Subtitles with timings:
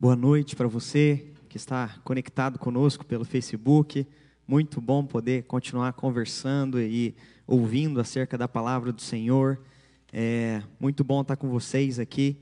[0.00, 4.06] Boa noite para você que está conectado conosco pelo Facebook.
[4.46, 9.58] Muito bom poder continuar conversando e ouvindo acerca da palavra do Senhor.
[10.12, 12.36] É muito bom estar com vocês aqui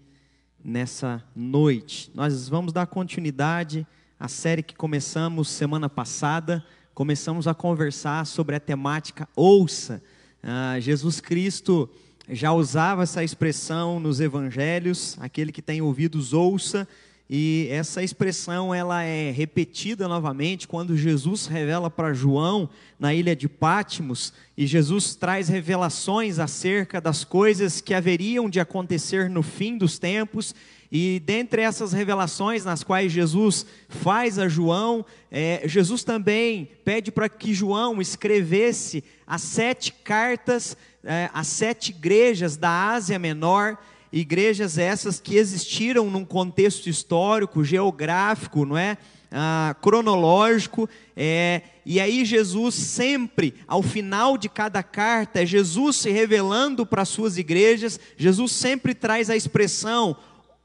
[0.63, 2.11] nessa noite.
[2.15, 3.87] Nós vamos dar continuidade
[4.21, 6.63] à série que começamos semana passada.
[6.93, 10.03] Começamos a conversar sobre a temática ouça.
[10.43, 11.89] Ah, Jesus Cristo
[12.29, 16.87] já usava essa expressão nos evangelhos, aquele que tem ouvidos ouça,
[17.29, 22.69] e essa expressão ela é repetida novamente quando Jesus revela para João
[22.99, 29.29] na ilha de Pátimos, e Jesus traz revelações acerca das coisas que haveriam de acontecer
[29.29, 30.55] no fim dos tempos,
[30.91, 37.29] e dentre essas revelações nas quais Jesus faz a João, é, Jesus também pede para
[37.29, 43.79] que João escrevesse as sete cartas é, as sete igrejas da Ásia Menor,
[44.13, 48.97] igrejas essas que existiram num contexto histórico, geográfico, não é?
[49.31, 56.11] Ah, cronológico, é, e aí Jesus sempre, ao final de cada carta, é Jesus se
[56.11, 60.17] revelando para as suas igrejas, Jesus sempre traz a expressão,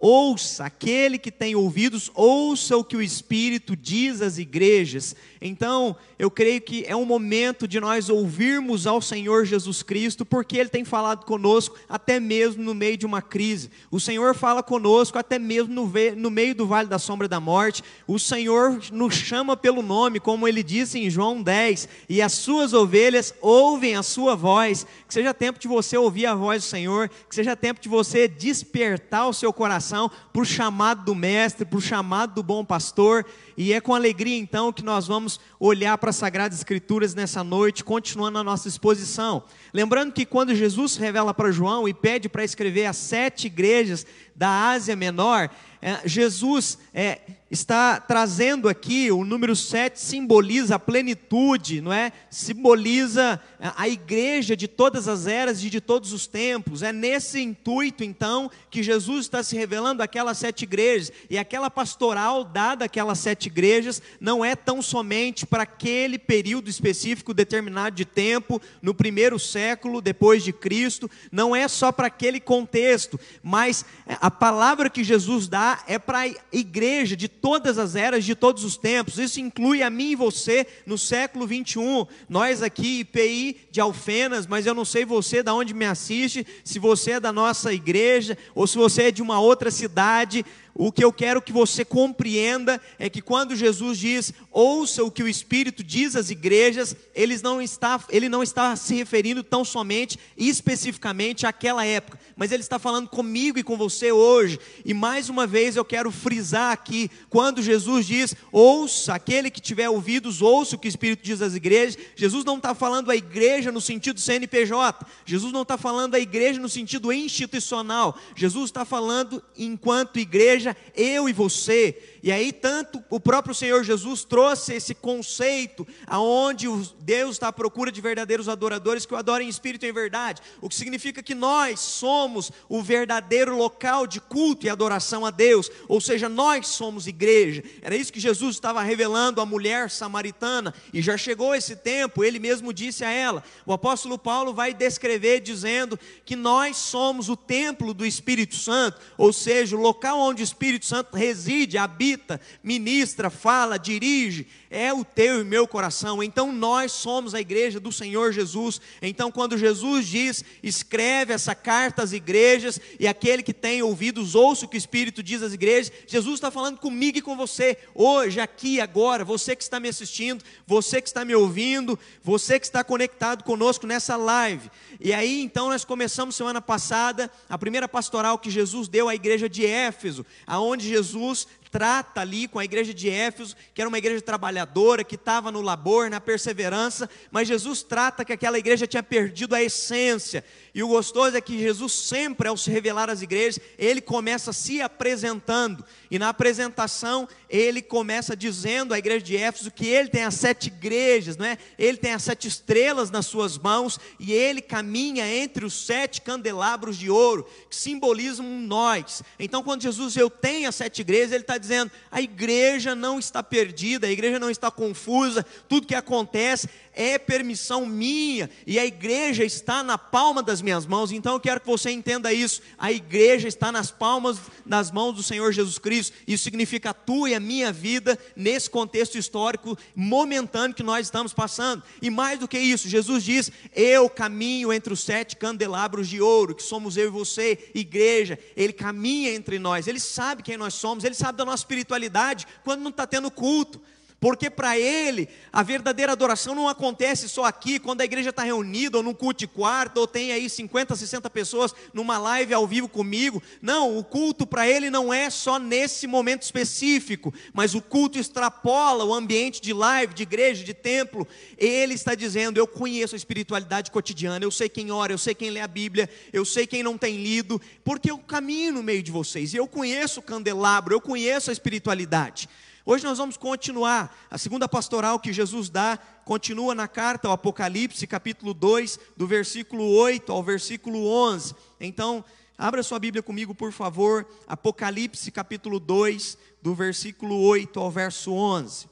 [0.02, 6.30] ouça, aquele que tem ouvidos, ouça o que o Espírito diz às igrejas, então, eu
[6.30, 10.86] creio que é um momento de nós ouvirmos ao Senhor Jesus Cristo, porque Ele tem
[10.86, 13.72] falado conosco até mesmo no meio de uma crise.
[13.90, 17.84] O Senhor fala conosco até mesmo no, no meio do vale da sombra da morte.
[18.06, 22.72] O Senhor nos chama pelo nome, como Ele disse em João 10, e as suas
[22.72, 24.86] ovelhas ouvem a sua voz.
[25.08, 28.28] Que seja tempo de você ouvir a voz do Senhor, que seja tempo de você
[28.28, 29.91] despertar o seu coração
[30.32, 33.26] para o chamado do Mestre, para o chamado do bom pastor
[33.58, 37.84] e é com alegria então que nós vamos olhar para as Sagradas Escrituras nessa noite,
[37.84, 39.44] continuando a nossa exposição.
[39.74, 44.70] Lembrando que quando Jesus revela para João e pede para escrever as sete igrejas da
[44.70, 45.50] Ásia Menor,
[45.82, 52.14] é, Jesus é, está trazendo aqui, o número 7 simboliza a plenitude, não é?
[52.30, 56.84] Simboliza a igreja de todas as eras e de todos os tempos.
[56.84, 61.12] É nesse intuito, então, que Jesus está se revelando aquelas sete igrejas.
[61.30, 67.34] E aquela pastoral dada àquelas sete igrejas não é tão somente para aquele período específico
[67.34, 73.20] determinado de tempo, no primeiro século depois de Cristo, não é só para aquele contexto,
[73.44, 73.84] mas
[74.22, 78.64] a palavra que Jesus dá é para a igreja de todas as eras, de todos
[78.64, 79.18] os tempos.
[79.18, 82.06] Isso inclui a mim e você no século 21.
[82.30, 86.78] Nós aqui, IPI de Alfenas, mas eu não sei você da onde me assiste, se
[86.78, 91.04] você é da nossa igreja ou se você é de uma outra cidade, o que
[91.04, 95.84] eu quero que você compreenda é que quando Jesus diz, ouça o que o Espírito
[95.84, 101.46] diz às igrejas, ele não está, ele não está se referindo tão somente e especificamente
[101.46, 104.60] àquela época, mas ele está falando comigo e com você hoje.
[104.86, 109.90] E mais uma vez eu quero frisar aqui, quando Jesus diz, ouça, aquele que tiver
[109.90, 113.72] ouvidos, ouça o que o Espírito diz às igrejas, Jesus não está falando a igreja
[113.72, 119.44] no sentido CNPJ, Jesus não está falando a igreja no sentido institucional, Jesus está falando
[119.58, 121.98] enquanto igreja igreja, eu e você.
[122.24, 126.68] E aí, tanto o próprio Senhor Jesus trouxe esse conceito, aonde
[127.00, 130.42] Deus está à procura de verdadeiros adoradores que o adorem em espírito e em verdade,
[130.62, 135.72] o que significa que nós somos o verdadeiro local de culto e adoração a Deus,
[135.88, 137.64] ou seja, nós somos igreja.
[137.82, 142.38] Era isso que Jesus estava revelando à mulher samaritana, e já chegou esse tempo, ele
[142.38, 143.44] mesmo disse a ela.
[143.66, 149.34] O apóstolo Paulo vai descrever dizendo que nós somos o templo do Espírito Santo, ou
[149.34, 155.44] seja, o local onde Espírito Santo reside, habita, ministra, fala, dirige, é o teu e
[155.44, 156.22] meu coração.
[156.22, 158.80] Então nós somos a igreja do Senhor Jesus.
[159.02, 164.66] Então quando Jesus diz, escreve essa carta às igrejas e aquele que tem ouvidos ouça
[164.66, 168.40] o que o Espírito diz às igrejas, Jesus está falando comigo e com você, hoje,
[168.40, 172.84] aqui, agora, você que está me assistindo, você que está me ouvindo, você que está
[172.84, 174.70] conectado conosco nessa live.
[175.00, 179.50] E aí então nós começamos semana passada a primeira pastoral que Jesus deu à igreja
[179.50, 184.22] de Éfeso, aonde Jesus trata ali com a igreja de Éfeso, que era uma igreja
[184.22, 189.56] trabalhadora, que estava no labor, na perseverança, mas Jesus trata que aquela igreja tinha perdido
[189.56, 190.44] a essência.
[190.76, 194.82] E o gostoso é que Jesus sempre, ao se revelar às igrejas, ele começa se
[194.82, 195.84] apresentando.
[196.10, 200.68] E na apresentação, ele começa dizendo à igreja de Éfeso que ele tem as sete
[200.68, 201.58] igrejas, não é?
[201.78, 206.98] Ele tem as sete estrelas nas suas mãos e ele caminha entre os sete candelabros
[206.98, 209.24] de ouro que simbolizam nós.
[209.40, 214.08] Então, quando Jesus tem as sete igrejas, ele está dizendo: a igreja não está perdida,
[214.08, 216.68] a igreja não está confusa, tudo que acontece
[217.02, 221.60] é permissão minha, e a igreja está na palma das minhas mãos, então eu quero
[221.60, 222.62] que você entenda isso.
[222.78, 227.32] A igreja está nas palmas das mãos do Senhor Jesus Cristo, isso significa a tua
[227.32, 232.48] e a minha vida nesse contexto histórico momentâneo que nós estamos passando, e mais do
[232.48, 237.08] que isso, Jesus diz: Eu caminho entre os sete candelabros de ouro, que somos eu
[237.08, 241.46] e você, igreja, Ele caminha entre nós, Ele sabe quem nós somos, Ele sabe da
[241.46, 243.82] nossa espiritualidade quando não está tendo culto.
[244.22, 248.98] Porque para ele, a verdadeira adoração não acontece só aqui, quando a igreja está reunida,
[248.98, 252.88] ou num culto de quarto, ou tem aí 50, 60 pessoas numa live ao vivo
[252.88, 253.42] comigo.
[253.60, 259.04] Não, o culto para ele não é só nesse momento específico, mas o culto extrapola
[259.04, 261.28] o ambiente de live, de igreja, de templo.
[261.58, 265.50] Ele está dizendo: Eu conheço a espiritualidade cotidiana, eu sei quem ora, eu sei quem
[265.50, 269.10] lê a Bíblia, eu sei quem não tem lido, porque eu caminho no meio de
[269.10, 272.48] vocês, e eu conheço o candelabro, eu conheço a espiritualidade.
[272.84, 274.16] Hoje nós vamos continuar.
[274.30, 279.88] A segunda pastoral que Jesus dá continua na carta ao Apocalipse, capítulo 2, do versículo
[279.88, 281.54] 8 ao versículo 11.
[281.80, 282.26] Então,
[282.58, 284.28] abra sua Bíblia comigo, por favor.
[284.48, 288.90] Apocalipse, capítulo 2, do versículo 8 ao verso 11.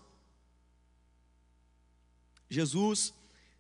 [2.48, 3.14] Jesus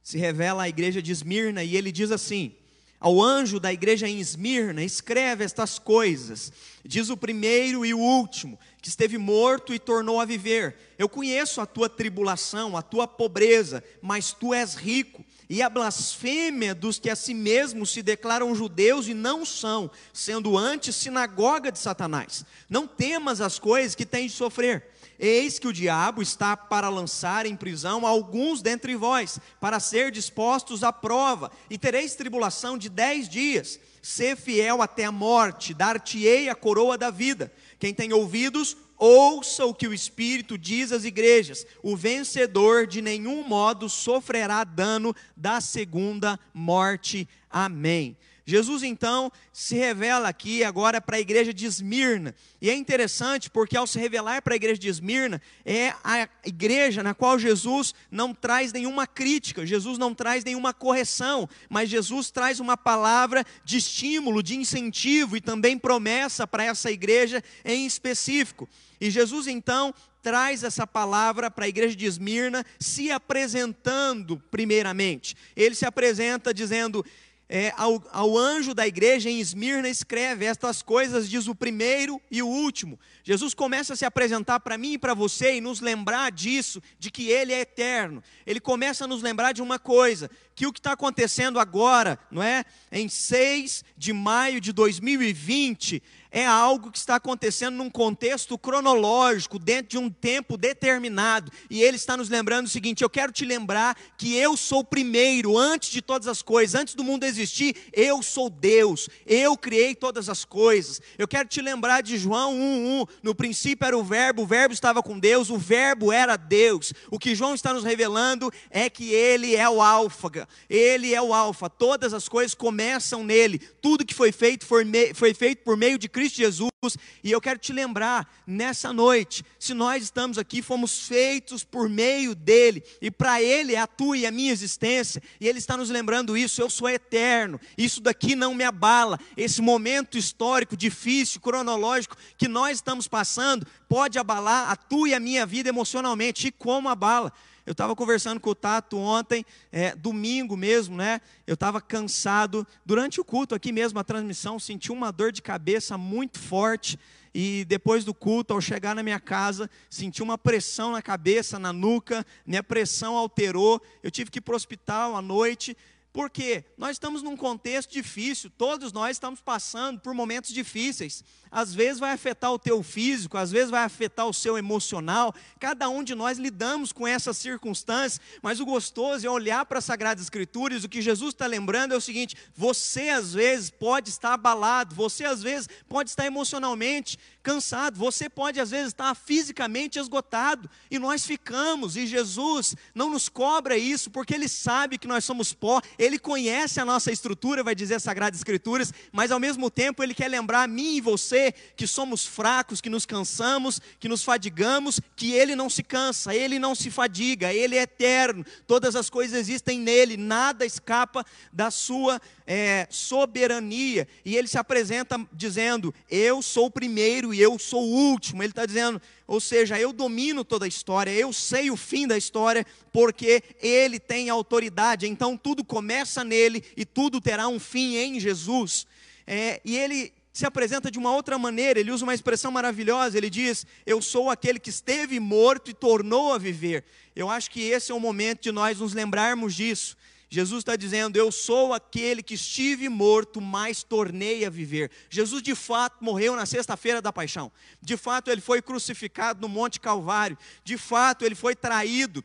[0.03, 2.55] se revela à igreja de Esmirna e ele diz assim:
[2.99, 6.51] ao anjo da igreja em Esmirna, escreve estas coisas.
[6.83, 10.75] Diz o primeiro e o último, que esteve morto e tornou a viver.
[10.97, 15.23] Eu conheço a tua tribulação, a tua pobreza, mas tu és rico.
[15.49, 20.55] E a blasfêmia dos que a si mesmos se declaram judeus e não são, sendo
[20.55, 22.45] antes sinagoga de Satanás.
[22.69, 24.85] Não temas as coisas que tens de sofrer.
[25.17, 30.83] Eis que o diabo está para lançar em prisão alguns dentre vós, para ser dispostos
[30.83, 33.79] à prova, e tereis tribulação de dez dias.
[34.03, 37.51] Sê fiel até a morte, dar-te-ei a coroa da vida.
[37.79, 43.47] Quem tem ouvidos, ouça o que o Espírito diz às igrejas: o vencedor de nenhum
[43.47, 47.27] modo sofrerá dano da segunda morte.
[47.49, 48.15] Amém.
[48.49, 52.33] Jesus então se revela aqui agora para a igreja de Esmirna.
[52.59, 57.03] E é interessante porque ao se revelar para a igreja de Esmirna, é a igreja
[57.03, 62.59] na qual Jesus não traz nenhuma crítica, Jesus não traz nenhuma correção, mas Jesus traz
[62.59, 68.67] uma palavra de estímulo, de incentivo e também promessa para essa igreja em específico.
[68.99, 75.35] E Jesus então traz essa palavra para a igreja de Esmirna, se apresentando primeiramente.
[75.55, 77.05] Ele se apresenta dizendo:
[77.51, 82.43] é, ao, ao, anjo da igreja em Esmirna escreve: Estas coisas diz o primeiro e
[82.43, 82.99] o último.
[83.23, 87.09] Jesus começa a se apresentar para mim e para você e nos lembrar disso, de
[87.09, 88.23] que Ele é eterno.
[88.45, 92.43] Ele começa a nos lembrar de uma coisa: que o que está acontecendo agora, não
[92.43, 92.63] é?
[92.91, 99.89] Em 6 de maio de 2020, é algo que está acontecendo num contexto cronológico, dentro
[99.89, 101.51] de um tempo determinado.
[101.69, 105.57] E ele está nos lembrando o seguinte: eu quero te lembrar que eu sou primeiro,
[105.57, 110.29] antes de todas as coisas, antes do mundo existir, eu sou Deus, eu criei todas
[110.29, 111.01] as coisas.
[111.17, 115.01] Eu quero te lembrar de João 1:1, no princípio era o Verbo, o Verbo estava
[115.01, 116.93] com Deus, o Verbo era Deus.
[117.09, 121.33] O que João está nos revelando é que ele é o Alfa, ele é o
[121.33, 125.97] Alfa, todas as coisas começam nele, tudo que foi feito foi, foi feito por meio
[125.97, 130.61] de Cristo Cristo Jesus, e eu quero te lembrar nessa noite, se nós estamos aqui,
[130.61, 135.21] fomos feitos por meio dele, e para ele é a tua e a minha existência,
[135.39, 139.61] e ele está nos lembrando isso, eu sou eterno, isso daqui não me abala, esse
[139.61, 145.45] momento histórico, difícil, cronológico que nós estamos passando, pode abalar a tua e a minha
[145.45, 147.33] vida emocionalmente, e como abala?
[147.66, 151.21] Eu estava conversando com o Tato ontem, é, domingo mesmo, né?
[151.45, 152.66] Eu estava cansado.
[152.85, 156.97] Durante o culto, aqui mesmo, a transmissão, senti uma dor de cabeça muito forte.
[157.33, 161.71] E depois do culto, ao chegar na minha casa, senti uma pressão na cabeça, na
[161.71, 163.81] nuca, minha pressão alterou.
[164.01, 165.78] Eu tive que ir para o hospital à noite.
[166.11, 171.99] Porque nós estamos num contexto difícil, todos nós estamos passando por momentos difíceis às vezes
[171.99, 175.33] vai afetar o teu físico, às vezes vai afetar o seu emocional.
[175.59, 179.85] Cada um de nós lidamos com essas circunstâncias, mas o gostoso é olhar para as
[179.85, 180.83] Sagradas Escrituras.
[180.83, 185.25] O que Jesus está lembrando é o seguinte: você às vezes pode estar abalado, você
[185.25, 191.25] às vezes pode estar emocionalmente cansado, você pode às vezes estar fisicamente esgotado, e nós
[191.25, 196.18] ficamos, e Jesus não nos cobra isso, porque Ele sabe que nós somos pó, Ele
[196.18, 200.29] conhece a nossa estrutura, vai dizer as Sagradas Escrituras, mas ao mesmo tempo Ele quer
[200.29, 205.33] lembrar a mim e você que somos fracos, que nos cansamos, que nos fadigamos, que
[205.33, 209.77] Ele não se cansa, Ele não se fadiga, Ele é eterno, todas as coisas existem
[209.77, 216.71] nele, nada escapa da Sua é, soberania, e ele se apresenta dizendo: Eu sou o
[216.71, 218.41] primeiro e eu sou o último.
[218.41, 222.18] Ele está dizendo, ou seja, eu domino toda a história, eu sei o fim da
[222.18, 225.07] história, porque ele tem autoridade.
[225.07, 228.87] Então tudo começa nele e tudo terá um fim em Jesus.
[229.27, 233.29] É, e ele se apresenta de uma outra maneira, ele usa uma expressão maravilhosa, ele
[233.29, 236.83] diz: Eu sou aquele que esteve morto e tornou a viver.
[237.15, 239.95] Eu acho que esse é o momento de nós nos lembrarmos disso.
[240.30, 244.92] Jesus está dizendo: Eu sou aquele que estive morto, mas tornei a viver.
[245.09, 247.52] Jesus de fato morreu na sexta-feira da paixão.
[247.81, 250.38] De fato, ele foi crucificado no Monte Calvário.
[250.64, 252.24] De fato, ele foi traído.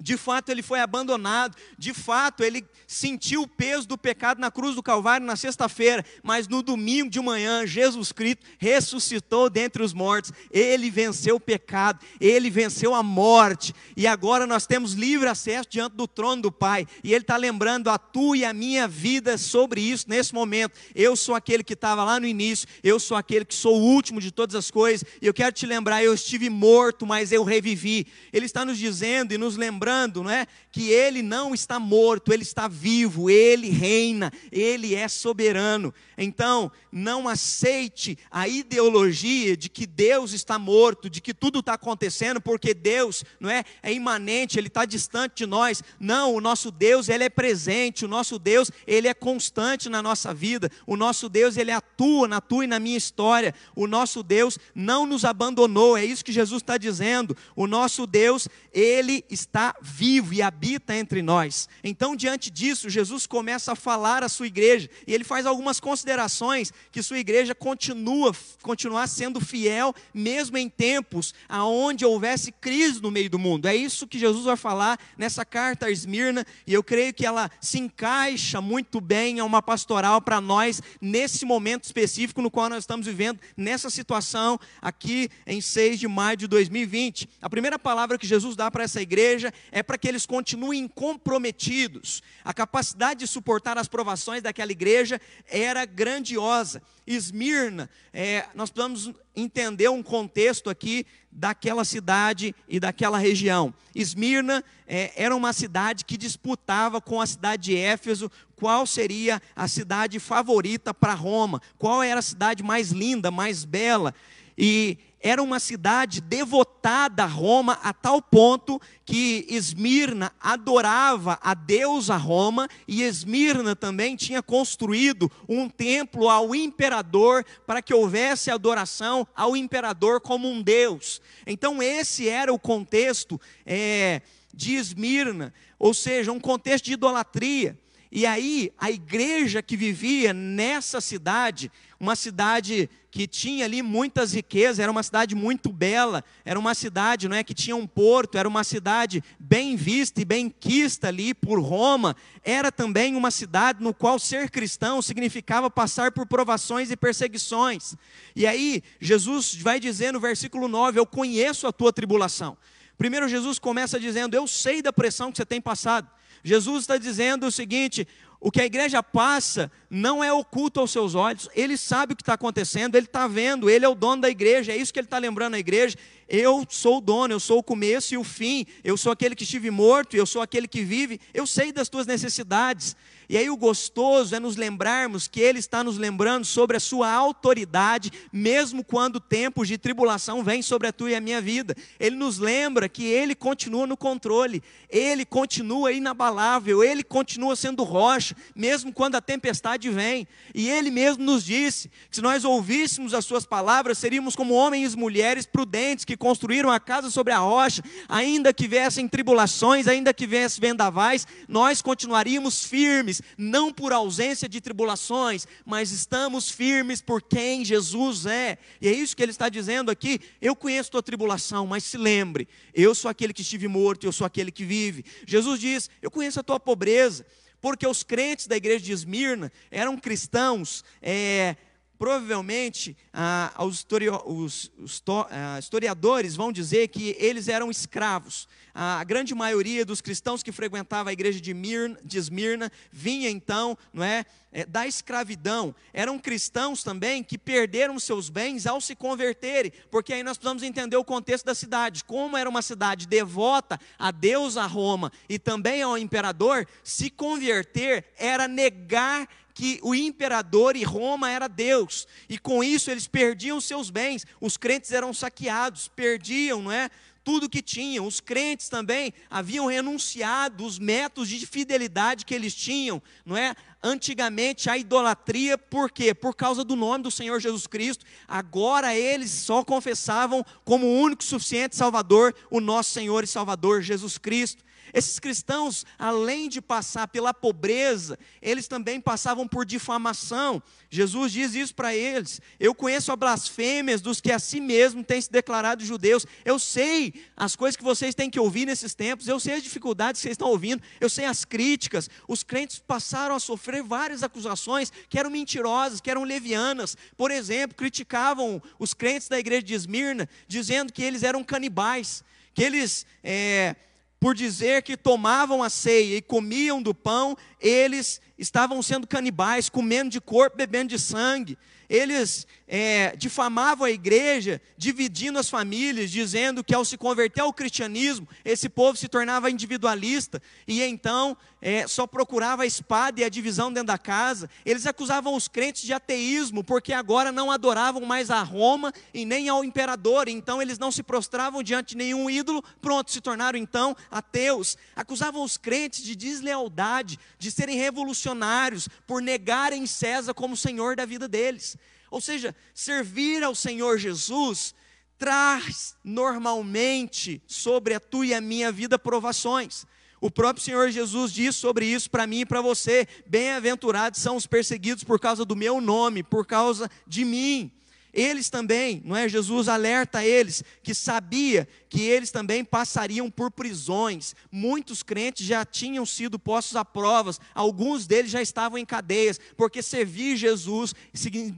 [0.00, 1.56] De fato, ele foi abandonado.
[1.76, 6.04] De fato, ele sentiu o peso do pecado na cruz do Calvário na sexta-feira.
[6.22, 10.32] Mas no domingo de manhã, Jesus Cristo ressuscitou dentre os mortos.
[10.50, 12.00] Ele venceu o pecado.
[12.18, 13.74] Ele venceu a morte.
[13.96, 16.86] E agora nós temos livre acesso diante do trono do Pai.
[17.04, 20.78] E Ele está lembrando a tua e a minha vida sobre isso nesse momento.
[20.94, 22.66] Eu sou aquele que estava lá no início.
[22.82, 25.04] Eu sou aquele que sou o último de todas as coisas.
[25.20, 28.06] E eu quero te lembrar: eu estive morto, mas eu revivi.
[28.32, 30.46] Ele está nos dizendo e nos lembrando lembrando, não é?
[30.70, 35.92] Que ele não está morto, ele está vivo, ele reina, ele é soberano.
[36.16, 42.40] Então, não aceite a ideologia de que Deus está morto, de que tudo está acontecendo
[42.40, 45.82] porque Deus, não é, é imanente, ele está distante de nós.
[45.98, 50.32] Não, o nosso Deus, ele é presente, o nosso Deus, ele é constante na nossa
[50.32, 50.70] vida.
[50.86, 53.54] O nosso Deus, ele atua na tua e na minha história.
[53.74, 57.36] O nosso Deus não nos abandonou, é isso que Jesus está dizendo.
[57.56, 61.68] O nosso Deus, ele está vivo e habita entre nós.
[61.82, 66.72] Então, diante disso, Jesus começa a falar à sua igreja e ele faz algumas considerações
[66.90, 73.30] que sua igreja continua continuar sendo fiel mesmo em tempos aonde houvesse crise no meio
[73.30, 73.66] do mundo.
[73.66, 77.50] É isso que Jesus vai falar nessa carta a Esmirna e eu creio que ela
[77.60, 82.84] se encaixa muito bem a uma pastoral para nós nesse momento específico no qual nós
[82.84, 87.28] estamos vivendo nessa situação aqui em 6 de maio de 2020.
[87.40, 92.22] A primeira palavra que Jesus dá para essa igreja é para que eles continuem comprometidos.
[92.44, 96.82] A capacidade de suportar as provações daquela igreja era grandiosa.
[97.06, 103.74] Esmirna, é, nós precisamos entender um contexto aqui daquela cidade e daquela região.
[103.94, 109.66] Esmirna é, era uma cidade que disputava com a cidade de Éfeso qual seria a
[109.66, 114.14] cidade favorita para Roma, qual era a cidade mais linda, mais bela.
[114.62, 122.14] E era uma cidade devotada a Roma a tal ponto que Esmirna adorava a deusa
[122.18, 129.56] Roma e Esmirna também tinha construído um templo ao imperador para que houvesse adoração ao
[129.56, 131.22] imperador como um deus.
[131.46, 134.20] Então esse era o contexto é,
[134.52, 137.78] de Esmirna, ou seja, um contexto de idolatria.
[138.12, 144.80] E aí, a igreja que vivia nessa cidade, uma cidade que tinha ali muitas riquezas,
[144.80, 148.48] era uma cidade muito bela, era uma cidade não é, que tinha um porto, era
[148.48, 153.94] uma cidade bem vista e bem quista ali por Roma, era também uma cidade no
[153.94, 157.94] qual ser cristão significava passar por provações e perseguições.
[158.34, 162.56] E aí, Jesus vai dizer no versículo 9: Eu conheço a tua tribulação.
[162.98, 166.10] Primeiro, Jesus começa dizendo: Eu sei da pressão que você tem passado.
[166.42, 168.06] Jesus está dizendo o seguinte:
[168.40, 172.22] o que a igreja passa não é oculto aos seus olhos, ele sabe o que
[172.22, 175.06] está acontecendo, ele está vendo, ele é o dono da igreja, é isso que ele
[175.06, 175.96] está lembrando a igreja.
[176.32, 179.42] Eu sou o dono, eu sou o começo e o fim, eu sou aquele que
[179.42, 182.94] estive morto, eu sou aquele que vive, eu sei das tuas necessidades.
[183.28, 187.08] E aí o gostoso é nos lembrarmos que Ele está nos lembrando sobre a sua
[187.12, 191.76] autoridade, mesmo quando tempos de tribulação vêm sobre a tua e a minha vida.
[192.00, 198.36] Ele nos lembra que Ele continua no controle, Ele continua inabalável, Ele continua sendo rocha,
[198.52, 200.26] mesmo quando a tempestade vem.
[200.52, 204.94] E Ele mesmo nos disse que se nós ouvíssemos as Suas palavras, seríamos como homens
[204.94, 210.12] e mulheres prudentes que construíram a casa sobre a rocha, ainda que viessem tribulações, ainda
[210.12, 217.22] que viessem vendavais, nós continuaríamos firmes não por ausência de tribulações, mas estamos firmes por
[217.22, 218.58] quem Jesus é.
[218.82, 220.20] E é isso que ele está dizendo aqui.
[220.42, 224.26] Eu conheço tua tribulação, mas se lembre, eu sou aquele que estive morto, eu sou
[224.26, 225.02] aquele que vive.
[225.26, 227.24] Jesus diz: Eu conheço a tua pobreza,
[227.62, 230.84] porque os crentes da igreja de Esmirna eram cristãos.
[231.00, 231.56] É,
[232.00, 233.86] provavelmente ah, os,
[234.24, 240.42] os, os ah, historiadores vão dizer que eles eram escravos a grande maioria dos cristãos
[240.42, 245.74] que frequentava a igreja de, Mirna, de Esmirna vinha então, não é, é, da escravidão.
[245.92, 250.96] Eram cristãos também que perderam seus bens ao se converterem, porque aí nós precisamos entender
[250.96, 252.04] o contexto da cidade.
[252.04, 258.06] Como era uma cidade devota a Deus, a Roma e também ao imperador, se converter
[258.16, 259.28] era negar
[259.60, 264.56] que o imperador e Roma era Deus, e com isso eles perdiam seus bens, os
[264.56, 266.88] crentes eram saqueados, perdiam, não é?
[267.22, 268.06] tudo que tinham.
[268.06, 273.54] Os crentes também haviam renunciado os métodos de fidelidade que eles tinham, não é?
[273.82, 276.14] Antigamente a idolatria, por quê?
[276.14, 278.06] Por causa do nome do Senhor Jesus Cristo.
[278.26, 284.16] Agora eles só confessavam como o único suficiente Salvador, o nosso Senhor e Salvador Jesus
[284.16, 284.64] Cristo.
[284.92, 290.62] Esses cristãos, além de passar pela pobreza, eles também passavam por difamação.
[290.88, 292.40] Jesus diz isso para eles.
[292.58, 296.26] Eu conheço a blasfêmias dos que a si mesmo têm se declarado judeus.
[296.44, 299.28] Eu sei as coisas que vocês têm que ouvir nesses tempos.
[299.28, 300.82] Eu sei as dificuldades que vocês estão ouvindo.
[301.00, 302.10] Eu sei as críticas.
[302.26, 306.96] Os crentes passaram a sofrer várias acusações que eram mentirosas, que eram levianas.
[307.16, 312.62] Por exemplo, criticavam os crentes da igreja de Esmirna, dizendo que eles eram canibais, que
[312.62, 313.06] eles.
[313.22, 313.76] É,
[314.20, 320.10] por dizer que tomavam a ceia e comiam do pão, eles estavam sendo canibais, comendo
[320.10, 321.56] de corpo, bebendo de sangue.
[321.88, 328.28] Eles é, difamavam a igreja, dividindo as famílias, dizendo que ao se converter ao cristianismo,
[328.44, 333.72] esse povo se tornava individualista e então é, só procurava a espada e a divisão
[333.72, 334.48] dentro da casa.
[334.64, 339.48] Eles acusavam os crentes de ateísmo, porque agora não adoravam mais a Roma e nem
[339.48, 343.96] ao imperador, então eles não se prostravam diante de nenhum ídolo, pronto, se tornaram então
[344.08, 344.78] ateus.
[344.94, 351.26] Acusavam os crentes de deslealdade, de serem revolucionários, por negarem César como senhor da vida
[351.26, 351.76] deles.
[352.10, 354.74] Ou seja, servir ao Senhor Jesus
[355.18, 359.86] traz normalmente sobre a tua e a minha vida provações.
[360.20, 364.46] O próprio Senhor Jesus diz sobre isso para mim e para você: bem-aventurados são os
[364.46, 367.70] perseguidos por causa do meu nome, por causa de mim.
[368.12, 369.28] Eles também, não é?
[369.28, 374.34] Jesus alerta eles que sabia que eles também passariam por prisões.
[374.50, 379.82] Muitos crentes já tinham sido postos a provas, alguns deles já estavam em cadeias, porque
[379.82, 380.94] servir Jesus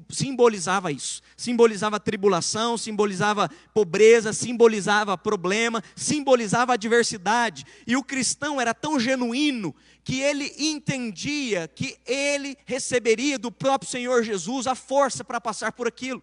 [0.08, 1.20] simbolizava isso.
[1.36, 7.66] Simbolizava tribulação, simbolizava pobreza, simbolizava problema, simbolizava adversidade.
[7.86, 14.22] E o cristão era tão genuíno que ele entendia que ele receberia do próprio Senhor
[14.22, 16.22] Jesus a força para passar por aquilo.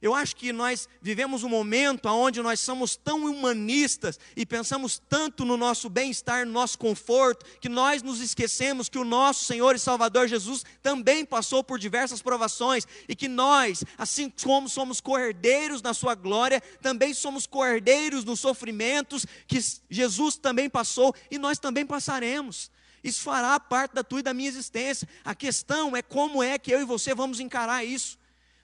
[0.00, 5.44] Eu acho que nós vivemos um momento onde nós somos tão humanistas e pensamos tanto
[5.44, 9.78] no nosso bem-estar, no nosso conforto, que nós nos esquecemos que o nosso Senhor e
[9.78, 15.92] Salvador Jesus também passou por diversas provações e que nós, assim como somos cordeiros na
[15.92, 19.58] sua glória, também somos cordeiros nos sofrimentos que
[19.90, 22.70] Jesus também passou e nós também passaremos.
[23.02, 25.08] Isso fará parte da tua e da minha existência.
[25.24, 28.16] A questão é como é que eu e você vamos encarar isso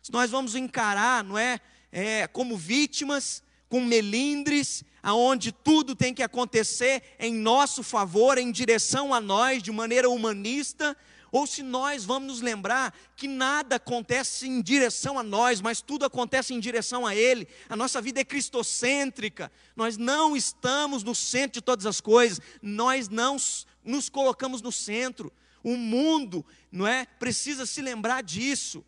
[0.05, 1.59] se nós vamos encarar, não é,
[1.91, 9.15] é como vítimas, com melindres, aonde tudo tem que acontecer em nosso favor, em direção
[9.15, 10.95] a nós, de maneira humanista,
[11.33, 16.05] ou se nós vamos nos lembrar que nada acontece em direção a nós, mas tudo
[16.05, 17.49] acontece em direção a Ele.
[17.67, 19.51] A nossa vida é cristocêntrica.
[19.75, 22.43] Nós não estamos no centro de todas as coisas.
[22.61, 23.39] Nós não
[23.83, 25.33] nos colocamos no centro.
[25.63, 28.85] O mundo, não é, precisa se lembrar disso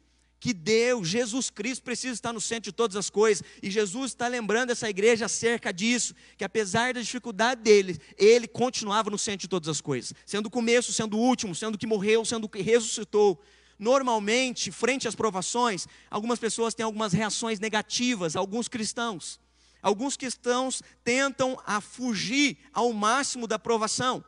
[0.47, 4.29] que Deus, Jesus Cristo, precisa estar no centro de todas as coisas, e Jesus está
[4.29, 9.49] lembrando essa igreja acerca disso, que apesar da dificuldade dele, ele continuava no centro de
[9.49, 13.43] todas as coisas, sendo o começo, sendo o último, sendo que morreu, sendo que ressuscitou.
[13.77, 19.41] Normalmente, frente às provações, algumas pessoas têm algumas reações negativas, alguns cristãos.
[19.83, 24.25] Alguns cristãos tentam a fugir ao máximo da provação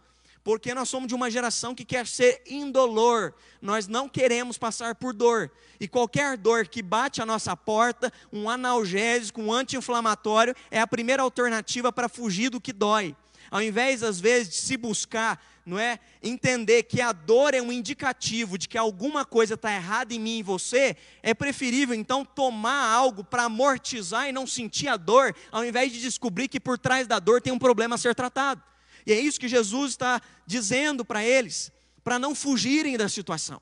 [0.49, 5.13] porque nós somos de uma geração que quer ser indolor, nós não queremos passar por
[5.13, 10.87] dor, e qualquer dor que bate a nossa porta, um analgésico, um anti-inflamatório, é a
[10.87, 13.15] primeira alternativa para fugir do que dói.
[13.51, 16.01] Ao invés, às vezes, de se buscar, não é?
[16.23, 20.37] Entender que a dor é um indicativo de que alguma coisa está errada em mim
[20.37, 25.37] e em você, é preferível então tomar algo para amortizar e não sentir a dor,
[25.53, 28.63] ao invés de descobrir que por trás da dor tem um problema a ser tratado.
[29.09, 31.73] E é isso que Jesus está dizendo para eles,
[32.05, 33.59] para não fugirem da situação.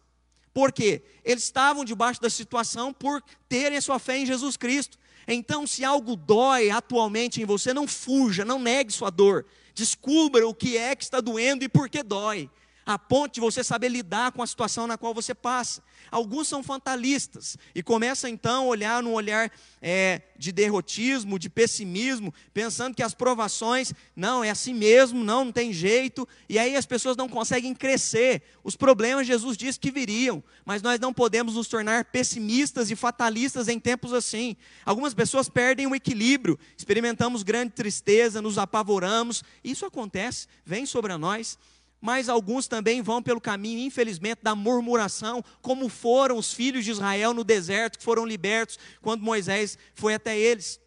[0.53, 1.05] Por quê?
[1.25, 4.99] Eles estavam debaixo da situação por terem a sua fé em Jesus Cristo.
[5.29, 9.47] Então, se algo dói atualmente em você, não fuja, não negue sua dor.
[9.73, 12.51] Descubra o que é que está doendo e por que dói
[12.87, 15.83] a ponto de você saber lidar com a situação na qual você passa.
[16.09, 19.51] Alguns são fatalistas e começam então a olhar num olhar
[19.83, 25.53] é, de derrotismo, de pessimismo, pensando que as provações, não, é assim mesmo, não, não
[25.53, 28.43] tem jeito, e aí as pessoas não conseguem crescer.
[28.63, 33.67] Os problemas Jesus disse que viriam, mas nós não podemos nos tornar pessimistas e fatalistas
[33.67, 34.57] em tempos assim.
[34.85, 41.59] Algumas pessoas perdem o equilíbrio, experimentamos grande tristeza, nos apavoramos, isso acontece, vem sobre nós
[42.01, 47.33] mas alguns também vão pelo caminho, infelizmente, da murmuração, como foram os filhos de Israel
[47.33, 50.81] no deserto, que foram libertos quando Moisés foi até eles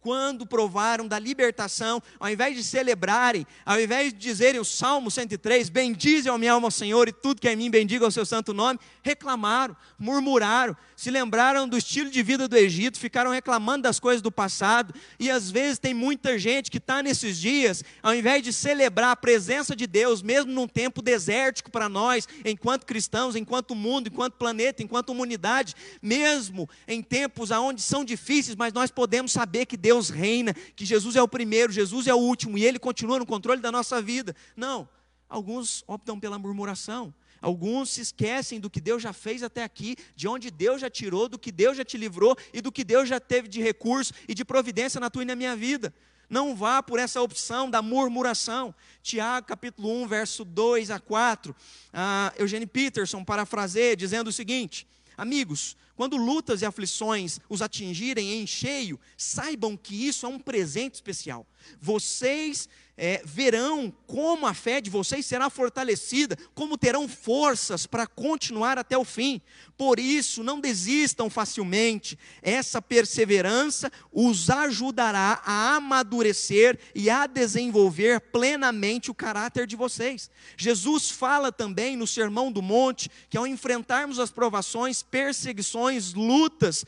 [0.00, 5.68] quando provaram da libertação, ao invés de celebrarem, ao invés de dizerem o Salmo 103,
[5.68, 8.54] bendize ao minha alma Senhor e tudo que é em mim bendiga o seu santo
[8.54, 14.22] nome, reclamaram, murmuraram, se lembraram do estilo de vida do Egito, ficaram reclamando das coisas
[14.22, 18.52] do passado, e às vezes tem muita gente que está nesses dias, ao invés de
[18.52, 24.08] celebrar a presença de Deus, mesmo num tempo desértico para nós, enquanto cristãos, enquanto mundo,
[24.08, 29.76] enquanto planeta, enquanto humanidade, mesmo em tempos onde são difíceis, mas nós podemos saber que
[29.76, 33.26] Deus reina, que Jesus é o primeiro, Jesus é o último, e Ele continua no
[33.26, 34.34] controle da nossa vida.
[34.56, 34.88] Não,
[35.28, 40.26] alguns optam pela murmuração, Alguns se esquecem do que Deus já fez até aqui, de
[40.26, 43.20] onde Deus já tirou, do que Deus já te livrou e do que Deus já
[43.20, 45.94] teve de recurso e de providência na tua e na minha vida.
[46.28, 48.74] Não vá por essa opção da murmuração.
[49.02, 51.56] Tiago capítulo 1, verso 2 a 4.
[51.92, 54.86] Ah, Eugene Peterson parafraseia dizendo o seguinte:
[55.18, 60.94] Amigos, quando lutas e aflições os atingirem em cheio, saibam que isso é um presente
[60.94, 61.44] especial.
[61.80, 68.76] Vocês é, verão como a fé de vocês será fortalecida, como terão forças para continuar
[68.76, 69.40] até o fim.
[69.76, 72.18] Por isso, não desistam facilmente.
[72.42, 80.28] Essa perseverança os ajudará a amadurecer e a desenvolver plenamente o caráter de vocês.
[80.56, 86.84] Jesus fala também no Sermão do Monte que ao enfrentarmos as provações, perseguições, lutas,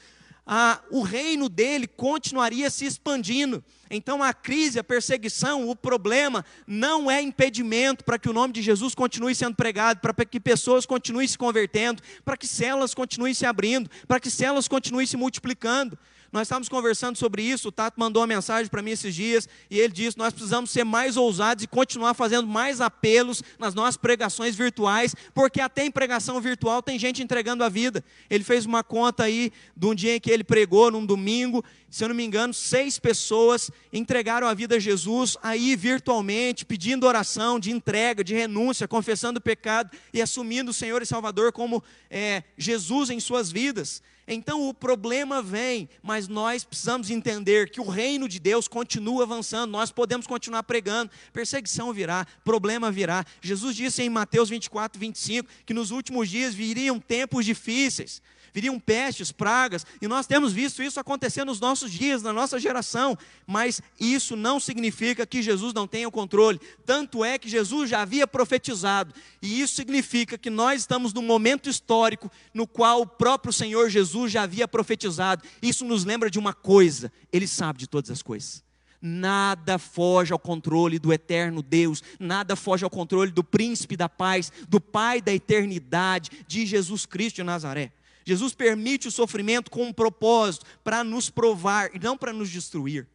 [0.47, 3.63] ah, o reino dele continuaria se expandindo.
[3.91, 8.63] Então a crise, a perseguição, o problema não é impedimento para que o nome de
[8.63, 13.45] Jesus continue sendo pregado, para que pessoas continuem se convertendo, para que células continuem se
[13.45, 15.99] abrindo, para que células continuem se multiplicando.
[16.33, 19.81] Nós estávamos conversando sobre isso, o Tato mandou uma mensagem para mim esses dias, e
[19.81, 24.55] ele disse: nós precisamos ser mais ousados e continuar fazendo mais apelos nas nossas pregações
[24.55, 28.05] virtuais, porque até em pregação virtual tem gente entregando a vida.
[28.29, 32.05] Ele fez uma conta aí de um dia em que ele pregou, num domingo, se
[32.05, 37.59] eu não me engano, seis pessoas entregaram a vida a Jesus aí virtualmente, pedindo oração
[37.59, 42.45] de entrega, de renúncia, confessando o pecado e assumindo o Senhor e Salvador como é,
[42.57, 44.01] Jesus em suas vidas.
[44.33, 49.73] Então o problema vem, mas nós precisamos entender que o reino de Deus continua avançando,
[49.73, 53.25] nós podemos continuar pregando, perseguição virá, problema virá.
[53.43, 59.33] Jesus disse em Mateus 24, 25 que nos últimos dias viriam tempos difíceis viriam pestes,
[59.33, 64.37] pragas, e nós temos visto isso acontecer nos nossos dias, na nossa geração, mas isso
[64.37, 69.15] não significa que Jesus não tenha o controle, tanto é que Jesus já havia profetizado,
[69.41, 74.33] e isso significa que nós estamos num momento histórico no qual o próprio Senhor Jesus
[74.33, 78.63] já havia profetizado, isso nos lembra de uma coisa, Ele sabe de todas as coisas.
[79.03, 84.53] Nada foge ao controle do eterno Deus, nada foge ao controle do príncipe da paz,
[84.69, 87.93] do Pai da eternidade, de Jesus Cristo de Nazaré.
[88.31, 93.09] Jesus permite o sofrimento com um propósito, para nos provar e não para nos destruir.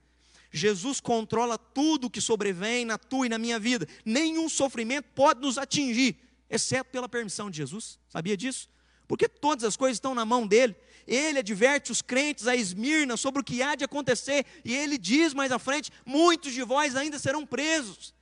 [0.52, 3.88] Jesus controla tudo que sobrevém na tua e na minha vida.
[4.04, 6.18] Nenhum sofrimento pode nos atingir,
[6.50, 7.98] exceto pela permissão de Jesus.
[8.10, 8.68] Sabia disso?
[9.08, 10.76] Porque todas as coisas estão na mão dele.
[11.08, 15.34] Ele adverte os crentes a Esmirna sobre o que há de acontecer, e ele diz
[15.34, 18.14] mais à frente: muitos de vós ainda serão presos.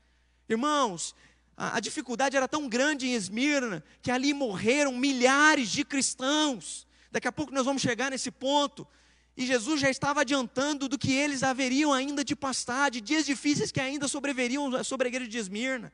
[0.47, 1.15] Irmãos,
[1.55, 6.87] a, a dificuldade era tão grande em Esmirna que ali morreram milhares de cristãos.
[7.11, 8.87] Daqui a pouco nós vamos chegar nesse ponto.
[9.35, 13.71] E Jesus já estava adiantando do que eles haveriam ainda de passar, de dias difíceis
[13.71, 15.91] que ainda sobreveriam sobre a igreja de Esmirna.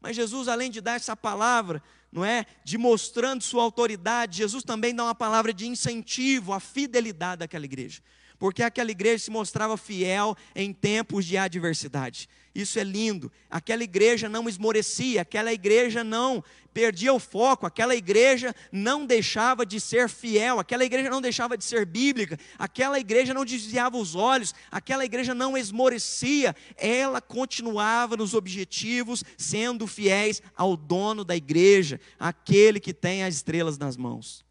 [0.00, 4.94] Mas Jesus, além de dar essa palavra, não é, de mostrando sua autoridade, Jesus também
[4.94, 8.00] dá uma palavra de incentivo à fidelidade daquela igreja
[8.40, 12.26] porque aquela igreja se mostrava fiel em tempos de adversidade.
[12.54, 13.30] Isso é lindo.
[13.50, 19.78] Aquela igreja não esmorecia, aquela igreja não perdia o foco, aquela igreja não deixava de
[19.78, 24.54] ser fiel, aquela igreja não deixava de ser bíblica, aquela igreja não desviava os olhos,
[24.70, 32.80] aquela igreja não esmorecia, ela continuava nos objetivos, sendo fiéis ao dono da igreja, aquele
[32.80, 34.42] que tem as estrelas nas mãos.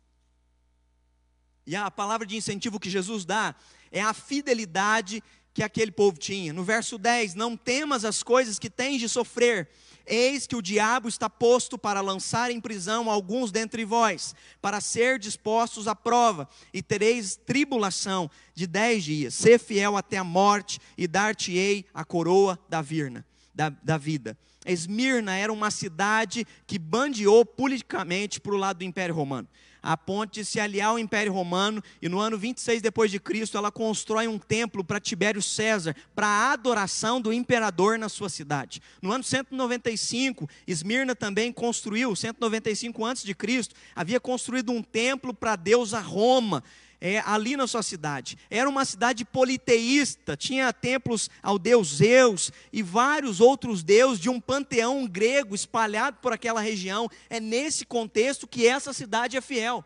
[1.69, 3.55] E a palavra de incentivo que Jesus dá
[3.91, 5.23] é a fidelidade
[5.53, 6.53] que aquele povo tinha.
[6.53, 9.67] No verso 10: Não temas as coisas que tens de sofrer,
[10.05, 15.19] eis que o diabo está posto para lançar em prisão alguns dentre vós, para ser
[15.19, 19.33] dispostos à prova, e tereis tribulação de dez dias.
[19.33, 24.37] Ser fiel até a morte, e dar-te-ei a coroa da, virna, da, da vida.
[24.65, 29.47] Esmirna era uma cidade que bandeou politicamente para o lado do Império Romano.
[29.81, 33.57] A ponto de se aliar ao Império Romano, e no ano 26 depois de Cristo,
[33.57, 38.81] ela constrói um templo para Tibério César, para a adoração do imperador na sua cidade.
[39.01, 45.53] No ano 195, Esmirna também construiu, 195 antes de Cristo, havia construído um templo para
[45.53, 46.63] a deusa Roma
[47.01, 48.37] é, ali na sua cidade.
[48.49, 54.39] Era uma cidade politeísta, tinha templos ao deus Zeus e vários outros deuses de um
[54.39, 57.09] panteão grego espalhado por aquela região.
[57.29, 59.83] É nesse contexto que essa cidade é fiel.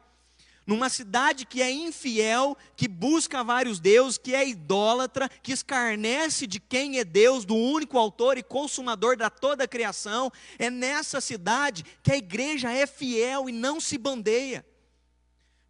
[0.65, 6.57] Numa cidade que é infiel, que busca vários deuses, que é idólatra, que escarnece de
[6.57, 11.83] quem é Deus, do único autor e consumador da toda a criação, é nessa cidade
[12.01, 14.65] que a igreja é fiel e não se bandeia.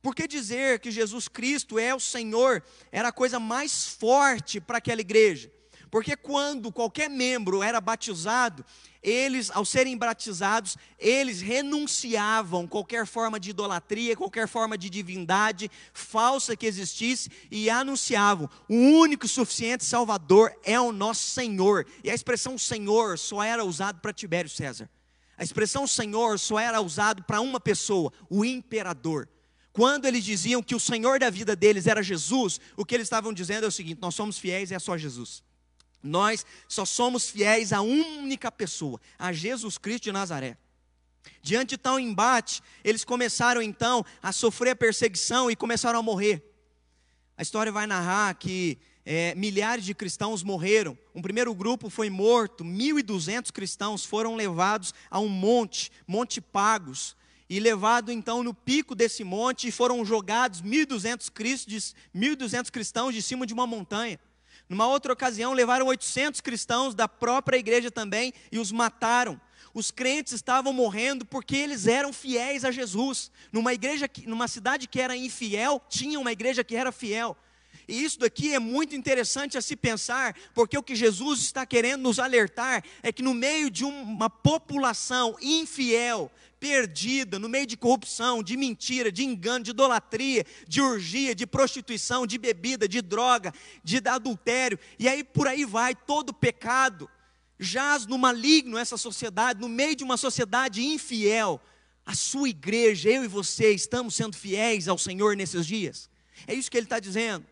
[0.03, 2.61] Por que dizer que Jesus Cristo é o Senhor
[2.91, 5.49] era a coisa mais forte para aquela igreja?
[5.89, 8.65] Porque quando qualquer membro era batizado,
[9.01, 16.53] eles, ao serem batizados, eles renunciavam qualquer forma de idolatria, qualquer forma de divindade falsa
[16.53, 21.87] que existisse e anunciavam: o único suficiente Salvador é o nosso Senhor.
[22.03, 24.89] E a expressão Senhor só era usada para Tibério César.
[25.37, 29.29] A expressão Senhor só era usada para uma pessoa, o imperador.
[29.73, 33.33] Quando eles diziam que o Senhor da vida deles era Jesus, o que eles estavam
[33.33, 35.43] dizendo é o seguinte: nós somos fiéis e é só Jesus.
[36.01, 40.57] Nós só somos fiéis a única pessoa, a Jesus Cristo de Nazaré.
[41.41, 46.43] Diante de tal embate, eles começaram então a sofrer perseguição e começaram a morrer.
[47.35, 50.97] A história vai narrar que é, milhares de cristãos morreram.
[51.15, 57.15] Um primeiro grupo foi morto, 1.200 cristãos foram levados a um monte, Monte Pagos,
[57.49, 61.31] e levado então no pico desse monte e foram jogados 1.200
[62.15, 64.19] 1.200 cristãos de cima de uma montanha.
[64.69, 69.39] Numa outra ocasião, levaram 800 cristãos da própria igreja também e os mataram.
[69.73, 73.31] Os crentes estavam morrendo porque eles eram fiéis a Jesus.
[73.51, 77.37] Numa igreja, numa cidade que era infiel, tinha uma igreja que era fiel.
[77.87, 82.01] E isso daqui é muito interessante a se pensar, porque o que Jesus está querendo
[82.01, 88.41] nos alertar é que no meio de uma população infiel, perdida no meio de corrupção,
[88.41, 94.01] de mentira, de engano, de idolatria, de urgia, de prostituição, de bebida, de droga, de
[94.07, 97.09] adultério, e aí por aí vai, todo pecado
[97.59, 101.61] jaz no maligno essa sociedade, no meio de uma sociedade infiel.
[102.05, 106.09] A sua igreja, eu e você, estamos sendo fiéis ao Senhor nesses dias.
[106.45, 107.45] É isso que ele está dizendo.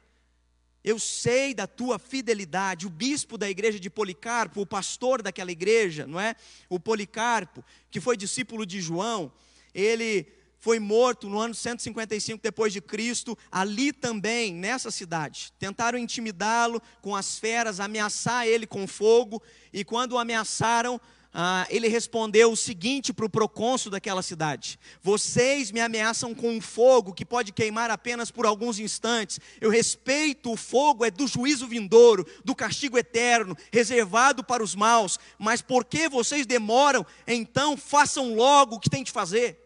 [0.84, 2.88] Eu sei da tua fidelidade.
[2.88, 6.36] O bispo da igreja de Policarpo, o pastor daquela igreja, não é?
[6.70, 9.32] O Policarpo, que foi discípulo de João,
[9.74, 10.28] ele
[10.62, 15.52] foi morto no ano 155 depois de Cristo, ali também, nessa cidade.
[15.58, 19.42] Tentaram intimidá-lo com as feras, ameaçar ele com fogo,
[19.74, 21.02] e quando o ameaçaram,
[21.34, 26.60] ah, ele respondeu o seguinte para o procônsul daquela cidade: Vocês me ameaçam com um
[26.60, 29.40] fogo que pode queimar apenas por alguns instantes.
[29.62, 35.18] Eu respeito o fogo, é do juízo vindouro, do castigo eterno, reservado para os maus.
[35.40, 37.06] Mas por que vocês demoram?
[37.26, 39.61] Então façam logo o que tem de fazer.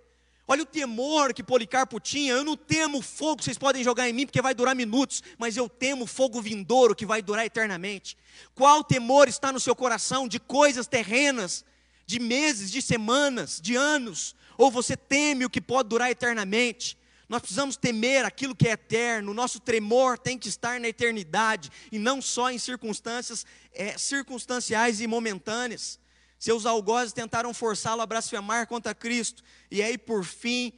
[0.48, 2.34] Olha o temor que Policarpo tinha.
[2.34, 5.58] Eu não temo fogo que vocês podem jogar em mim, porque vai durar minutos, mas
[5.58, 8.16] eu temo fogo vindouro que vai durar eternamente.
[8.54, 11.66] Qual temor está no seu coração de coisas terrenas,
[12.06, 14.36] de meses, de semanas, de anos?
[14.58, 16.96] Ou você teme o que pode durar eternamente?
[17.28, 21.72] Nós precisamos temer aquilo que é eterno, o nosso tremor tem que estar na eternidade
[21.92, 26.00] e não só em circunstâncias é, circunstanciais e momentâneas.
[26.38, 29.44] Seus algozes tentaram forçá-lo a blasfemar contra Cristo.
[29.72, 30.74] E aí, por fim,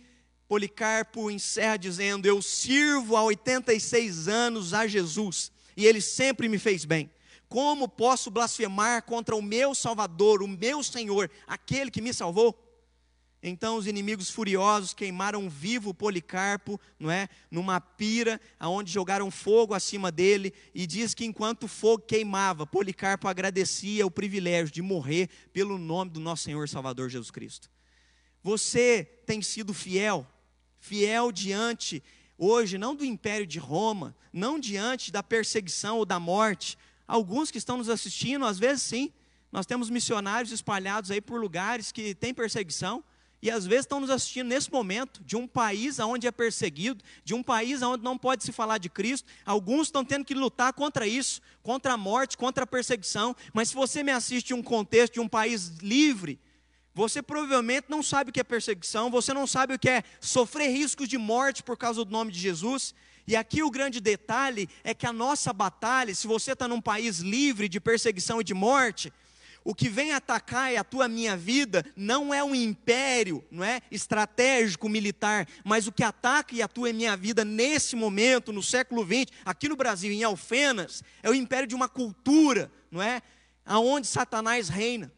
[0.47, 6.85] Policarpo encerra dizendo: Eu sirvo há 86 anos a Jesus e ele sempre me fez
[6.85, 7.11] bem.
[7.49, 12.66] Como posso blasfemar contra o meu Salvador, o meu Senhor, aquele que me salvou?
[13.41, 20.11] Então os inimigos furiosos queimaram vivo Policarpo, não é, numa pira, aonde jogaram fogo acima
[20.11, 25.77] dele, e diz que enquanto o fogo queimava, Policarpo agradecia o privilégio de morrer pelo
[25.77, 27.69] nome do nosso Senhor Salvador Jesus Cristo.
[28.41, 30.25] Você tem sido fiel,
[30.79, 32.03] fiel diante
[32.37, 36.77] hoje não do império de Roma, não diante da perseguição ou da morte.
[37.07, 39.11] Alguns que estão nos assistindo, às vezes sim,
[39.51, 43.03] nós temos missionários espalhados aí por lugares que tem perseguição
[43.41, 47.33] e às vezes estão nos assistindo nesse momento, de um país onde é perseguido, de
[47.35, 49.27] um país onde não pode se falar de Cristo.
[49.45, 53.35] Alguns estão tendo que lutar contra isso, contra a morte, contra a perseguição.
[53.53, 56.39] Mas se você me assiste em um contexto de um país livre,
[56.95, 60.71] você provavelmente não sabe o que é perseguição, você não sabe o que é sofrer
[60.71, 62.95] riscos de morte por causa do nome de Jesus.
[63.27, 67.19] E aqui o grande detalhe é que a nossa batalha, se você está num país
[67.19, 69.13] livre de perseguição e de morte,
[69.67, 74.87] o que vem atacar a tua minha vida não é um império, não é estratégico
[74.87, 79.29] militar, mas o que ataca a tua e minha vida nesse momento, no século XX,
[79.43, 83.21] aqui no Brasil, em Alfenas, é o império de uma cultura, não é?
[83.65, 85.11] Aonde Satanás reina.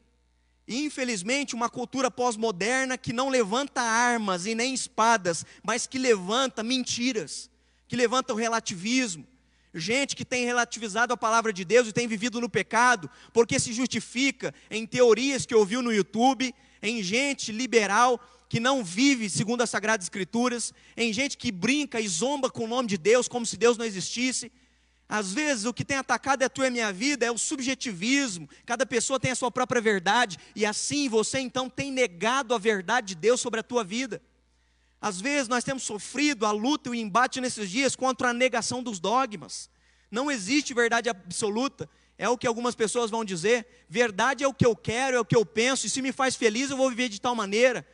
[0.68, 6.64] E, infelizmente, uma cultura pós-moderna que não levanta armas e nem espadas, mas que levanta
[6.64, 7.52] mentiras,
[7.88, 9.28] que levanta o relativismo,
[9.74, 13.72] Gente que tem relativizado a palavra de Deus e tem vivido no pecado, porque se
[13.72, 19.70] justifica em teorias que ouviu no YouTube, em gente liberal que não vive segundo as
[19.70, 23.56] Sagradas Escrituras, em gente que brinca e zomba com o nome de Deus como se
[23.56, 24.52] Deus não existisse.
[25.08, 28.50] Às vezes o que tem atacado a tua e a minha vida é o subjetivismo,
[28.66, 33.10] cada pessoa tem a sua própria verdade, e assim você então tem negado a verdade
[33.10, 34.20] de Deus sobre a tua vida.
[35.02, 38.84] Às vezes nós temos sofrido a luta e o embate nesses dias contra a negação
[38.84, 39.70] dos dogmas.
[40.12, 43.66] Não existe verdade absoluta, é o que algumas pessoas vão dizer.
[43.88, 46.36] Verdade é o que eu quero, é o que eu penso, e se me faz
[46.36, 47.88] feliz eu vou viver de tal maneira.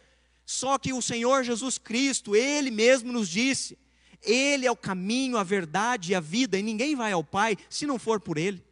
[0.46, 3.78] Só que o Senhor Jesus Cristo, Ele mesmo nos disse:
[4.22, 7.86] Ele é o caminho, a verdade e a vida, e ninguém vai ao Pai se
[7.86, 8.64] não for por Ele.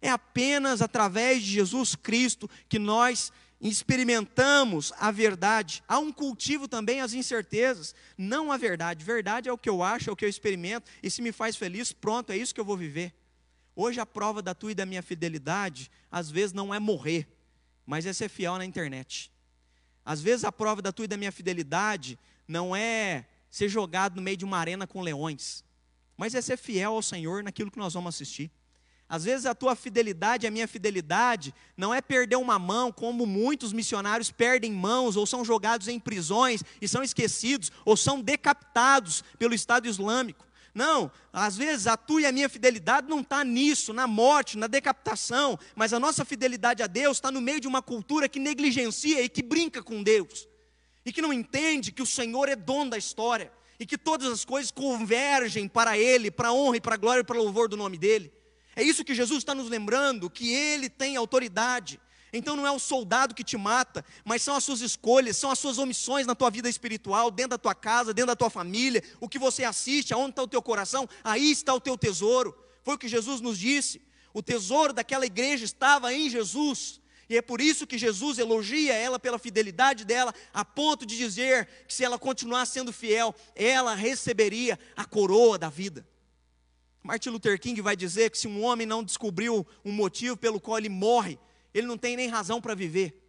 [0.00, 5.82] É apenas através de Jesus Cristo que nós experimentamos a verdade.
[5.88, 9.04] Há um cultivo também às incertezas, não a verdade.
[9.04, 11.56] Verdade é o que eu acho, é o que eu experimento, e se me faz
[11.56, 13.14] feliz, pronto, é isso que eu vou viver.
[13.76, 17.26] Hoje a prova da tua e da minha fidelidade, às vezes não é morrer,
[17.84, 19.32] mas é ser fiel na internet.
[20.04, 24.22] Às vezes a prova da tua e da minha fidelidade não é ser jogado no
[24.22, 25.64] meio de uma arena com leões,
[26.16, 28.50] mas é ser fiel ao Senhor naquilo que nós vamos assistir.
[29.08, 33.72] Às vezes a tua fidelidade, a minha fidelidade, não é perder uma mão, como muitos
[33.72, 39.54] missionários perdem mãos, ou são jogados em prisões e são esquecidos, ou são decapitados pelo
[39.54, 40.46] Estado Islâmico.
[40.74, 44.66] Não, às vezes a tua e a minha fidelidade não está nisso, na morte, na
[44.66, 49.22] decapitação, mas a nossa fidelidade a Deus está no meio de uma cultura que negligencia
[49.22, 50.48] e que brinca com Deus,
[51.06, 54.44] e que não entende que o Senhor é dono da história, e que todas as
[54.44, 57.68] coisas convergem para Ele, para a honra e para a glória e para o louvor
[57.68, 58.32] do nome dEle.
[58.76, 62.00] É isso que Jesus está nos lembrando, que Ele tem autoridade.
[62.32, 65.58] Então não é o soldado que te mata, mas são as suas escolhas, são as
[65.58, 69.28] suas omissões na tua vida espiritual, dentro da tua casa, dentro da tua família, o
[69.28, 72.56] que você assiste, aonde está o teu coração, aí está o teu tesouro.
[72.82, 74.02] Foi o que Jesus nos disse.
[74.32, 77.00] O tesouro daquela igreja estava em Jesus.
[77.28, 81.68] E é por isso que Jesus elogia ela pela fidelidade dela, a ponto de dizer
[81.86, 86.06] que se ela continuar sendo fiel, ela receberia a coroa da vida.
[87.04, 90.78] Martin Luther King vai dizer que se um homem não descobriu um motivo pelo qual
[90.78, 91.38] ele morre,
[91.74, 93.22] ele não tem nem razão para viver.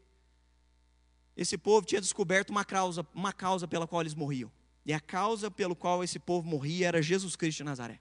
[1.35, 4.49] Esse povo tinha descoberto uma causa, uma causa pela qual eles morriam.
[4.85, 7.99] E a causa pelo qual esse povo morria era Jesus Cristo de Nazaré.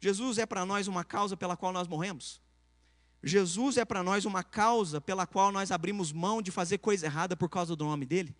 [0.00, 2.40] Jesus é para nós uma causa pela qual nós morremos.
[3.22, 7.36] Jesus é para nós uma causa pela qual nós abrimos mão de fazer coisa errada
[7.36, 8.34] por causa do nome dele.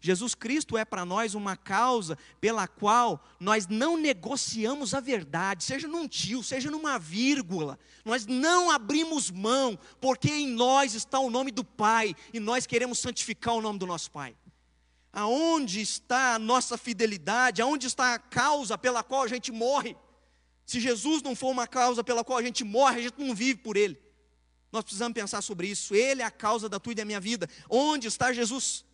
[0.00, 5.86] Jesus Cristo é para nós uma causa pela qual nós não negociamos a verdade, seja
[5.86, 7.78] num tio, seja numa vírgula.
[8.02, 12.98] Nós não abrimos mão, porque em nós está o nome do Pai e nós queremos
[12.98, 14.34] santificar o nome do nosso Pai.
[15.12, 17.60] Aonde está a nossa fidelidade?
[17.60, 19.96] Aonde está a causa pela qual a gente morre?
[20.64, 23.58] Se Jesus não for uma causa pela qual a gente morre, a gente não vive
[23.58, 24.00] por Ele.
[24.72, 25.94] Nós precisamos pensar sobre isso.
[25.94, 27.48] Ele é a causa da tua e da minha vida.
[27.68, 28.84] Onde está Jesus?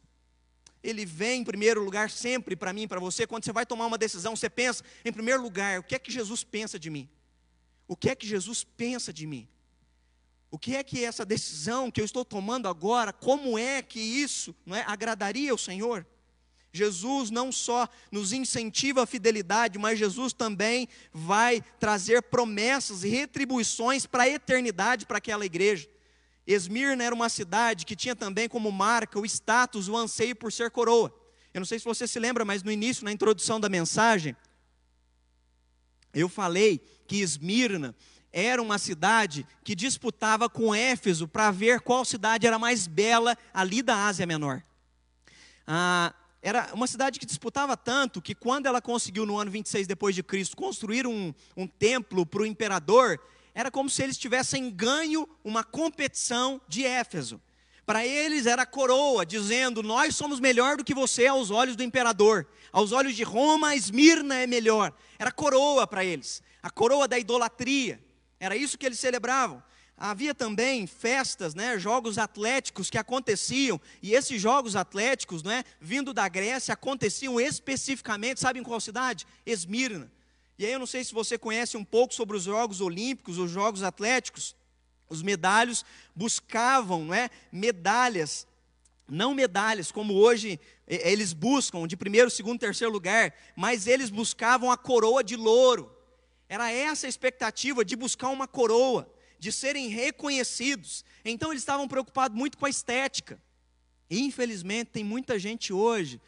[0.86, 3.26] Ele vem em primeiro lugar sempre para mim, para você.
[3.26, 6.12] Quando você vai tomar uma decisão, você pensa, em primeiro lugar, o que é que
[6.12, 7.08] Jesus pensa de mim?
[7.88, 9.48] O que é que Jesus pensa de mim?
[10.50, 14.54] O que é que essa decisão que eu estou tomando agora, como é que isso
[14.64, 16.06] não é, agradaria ao Senhor?
[16.72, 24.06] Jesus não só nos incentiva a fidelidade, mas Jesus também vai trazer promessas e retribuições
[24.06, 25.88] para a eternidade para aquela igreja.
[26.46, 30.70] Esmirna era uma cidade que tinha também como marca o status, o anseio por ser
[30.70, 31.12] coroa.
[31.52, 34.36] Eu não sei se você se lembra, mas no início, na introdução da mensagem,
[36.14, 37.94] eu falei que Esmirna
[38.32, 43.82] era uma cidade que disputava com Éfeso para ver qual cidade era mais bela ali
[43.82, 44.62] da Ásia Menor.
[45.66, 50.14] Ah, era uma cidade que disputava tanto que quando ela conseguiu no ano 26 depois
[50.14, 53.18] de Cristo construir um, um templo para o imperador,
[53.56, 57.40] era como se eles tivessem ganho uma competição de Éfeso.
[57.86, 62.46] Para eles era coroa, dizendo: Nós somos melhor do que você aos olhos do imperador.
[62.70, 64.92] Aos olhos de Roma, Esmirna é melhor.
[65.18, 67.98] Era coroa para eles, a coroa da idolatria.
[68.38, 69.62] Era isso que eles celebravam.
[69.96, 76.28] Havia também festas, né, jogos atléticos que aconteciam, e esses jogos atléticos, né, vindo da
[76.28, 79.26] Grécia, aconteciam especificamente, sabe em qual cidade?
[79.46, 80.12] Esmirna.
[80.58, 83.50] E aí eu não sei se você conhece um pouco sobre os Jogos Olímpicos, os
[83.50, 84.56] Jogos Atléticos.
[85.08, 85.84] Os medalhos
[86.14, 88.46] buscavam não é, medalhas,
[89.08, 94.76] não medalhas como hoje eles buscam de primeiro, segundo, terceiro lugar, mas eles buscavam a
[94.76, 95.94] coroa de louro.
[96.48, 101.04] Era essa a expectativa de buscar uma coroa, de serem reconhecidos.
[101.24, 103.40] Então eles estavam preocupados muito com a estética.
[104.10, 106.20] Infelizmente, tem muita gente hoje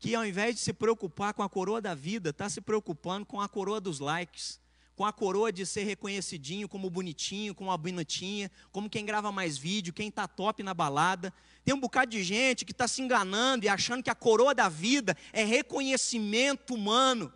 [0.00, 3.38] que, ao invés de se preocupar com a coroa da vida, está se preocupando com
[3.38, 4.58] a coroa dos likes,
[4.96, 9.58] com a coroa de ser reconhecidinho como bonitinho, como uma bonitinha, como quem grava mais
[9.58, 11.32] vídeo, quem está top na balada.
[11.64, 14.70] Tem um bocado de gente que está se enganando e achando que a coroa da
[14.70, 17.30] vida é reconhecimento humano,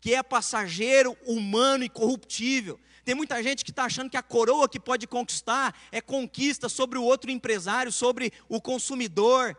[0.00, 2.78] que é passageiro, humano e corruptível.
[3.04, 6.98] Tem muita gente que está achando que a coroa que pode conquistar é conquista sobre
[6.98, 9.56] o outro empresário, sobre o consumidor,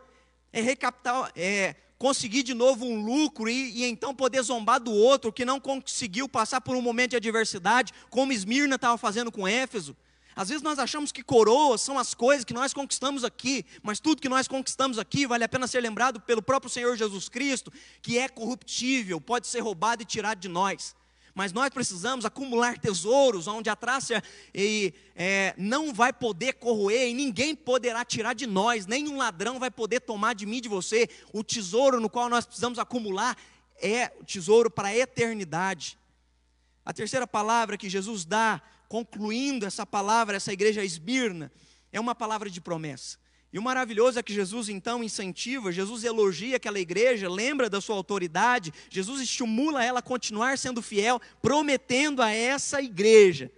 [0.50, 5.32] é recapital, é conseguir de novo um lucro e, e, então poder zombar do outro
[5.32, 9.96] que não conseguiu passar por um momento de adversidade, como Esmirna estava fazendo com Éfeso.
[10.34, 14.20] Às vezes nós achamos que coroas são as coisas que nós conquistamos aqui, mas tudo
[14.20, 17.72] que nós conquistamos aqui vale a pena ser lembrado pelo próprio Senhor Jesus Cristo,
[18.02, 20.96] que é corruptível, pode ser roubado e tirado de nós.
[21.34, 24.22] Mas nós precisamos acumular tesouros onde a traça
[24.54, 29.70] e, é, não vai poder corroer e ninguém poderá tirar de nós, nenhum ladrão vai
[29.70, 31.08] poder tomar de mim de você.
[31.32, 33.36] O tesouro no qual nós precisamos acumular
[33.80, 35.98] é o tesouro para a eternidade.
[36.84, 41.50] A terceira palavra que Jesus dá, concluindo essa palavra, essa igreja esbirna,
[41.90, 43.18] é uma palavra de promessa.
[43.52, 47.96] E o maravilhoso é que Jesus então incentiva, Jesus elogia aquela igreja, lembra da sua
[47.96, 53.52] autoridade, Jesus estimula ela a continuar sendo fiel, prometendo a essa igreja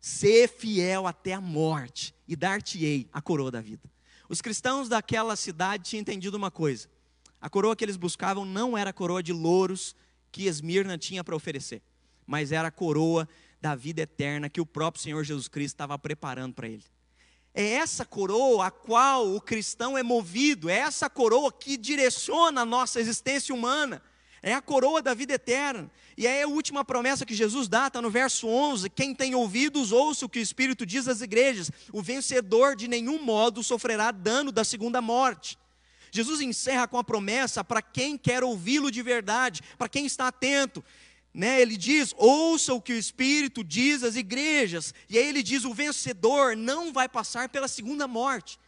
[0.00, 3.90] ser fiel até a morte e dar-te-ei a coroa da vida.
[4.28, 6.86] Os cristãos daquela cidade tinham entendido uma coisa:
[7.40, 9.96] a coroa que eles buscavam não era a coroa de louros
[10.30, 11.80] que Esmirna tinha para oferecer,
[12.26, 13.26] mas era a coroa
[13.62, 16.84] da vida eterna que o próprio Senhor Jesus Cristo estava preparando para ele.
[17.54, 22.66] É essa coroa a qual o cristão é movido, é essa coroa que direciona a
[22.66, 24.02] nossa existência humana.
[24.40, 25.90] É a coroa da vida eterna.
[26.16, 29.90] E aí a última promessa que Jesus dá, está no verso 11: Quem tem ouvidos,
[29.90, 31.70] ouça o que o Espírito diz às igrejas.
[31.92, 35.58] O vencedor de nenhum modo sofrerá dano da segunda morte.
[36.10, 40.82] Jesus encerra com a promessa para quem quer ouvi-lo de verdade, para quem está atento
[41.38, 44.92] né, ele diz: ouça o que o Espírito diz às igrejas.
[45.08, 48.58] E aí ele diz: o vencedor não vai passar pela segunda morte.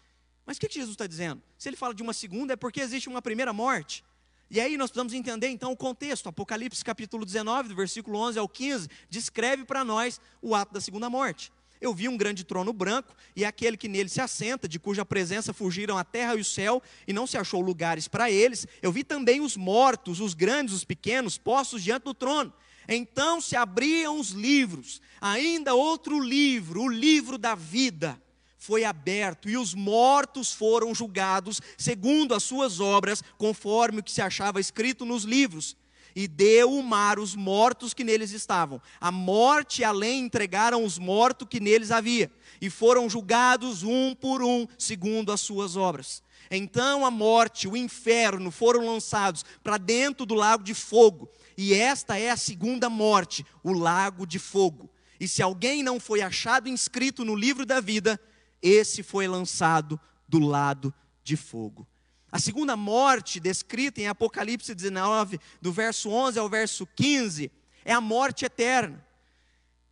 [0.46, 1.42] Mas o que, que Jesus está dizendo?
[1.58, 4.04] Se ele fala de uma segunda, é porque existe uma primeira morte.
[4.48, 6.28] E aí nós precisamos entender então o contexto.
[6.28, 11.10] Apocalipse capítulo 19, do versículo 11 ao 15, descreve para nós o ato da segunda
[11.10, 11.50] morte.
[11.80, 15.54] Eu vi um grande trono branco e aquele que nele se assenta, de cuja presença
[15.54, 18.66] fugiram a terra e o céu, e não se achou lugares para eles.
[18.82, 22.52] Eu vi também os mortos, os grandes, os pequenos, postos diante do trono.
[22.86, 28.20] Então se abriam os livros, ainda outro livro, o livro da vida,
[28.58, 34.20] foi aberto e os mortos foram julgados segundo as suas obras, conforme o que se
[34.20, 35.76] achava escrito nos livros
[36.14, 38.80] e deu o mar os mortos que neles estavam.
[39.00, 42.30] A morte e além entregaram os mortos que neles havia,
[42.61, 46.22] e foram julgados um por um, segundo as suas obras.
[46.50, 52.18] Então a morte, o inferno foram lançados para dentro do lago de fogo, e esta
[52.18, 54.90] é a segunda morte, o lago de fogo.
[55.20, 58.18] E se alguém não foi achado inscrito no livro da vida,
[58.62, 60.92] esse foi lançado do lado
[61.22, 61.86] de fogo.
[62.32, 67.50] A segunda morte, descrita em Apocalipse 19, do verso 11 ao verso 15,
[67.84, 69.04] é a morte eterna.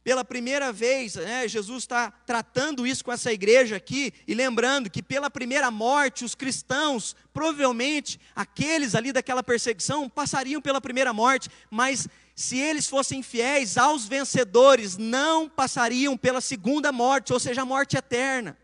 [0.04, 5.02] Pela primeira vez, né, Jesus está tratando isso com essa igreja aqui, e lembrando que
[5.02, 12.08] pela primeira morte, os cristãos, provavelmente, aqueles ali daquela perseguição, passariam pela primeira morte, mas
[12.34, 17.96] se eles fossem fiéis aos vencedores, não passariam pela segunda morte, ou seja, a morte
[17.96, 18.56] eterna.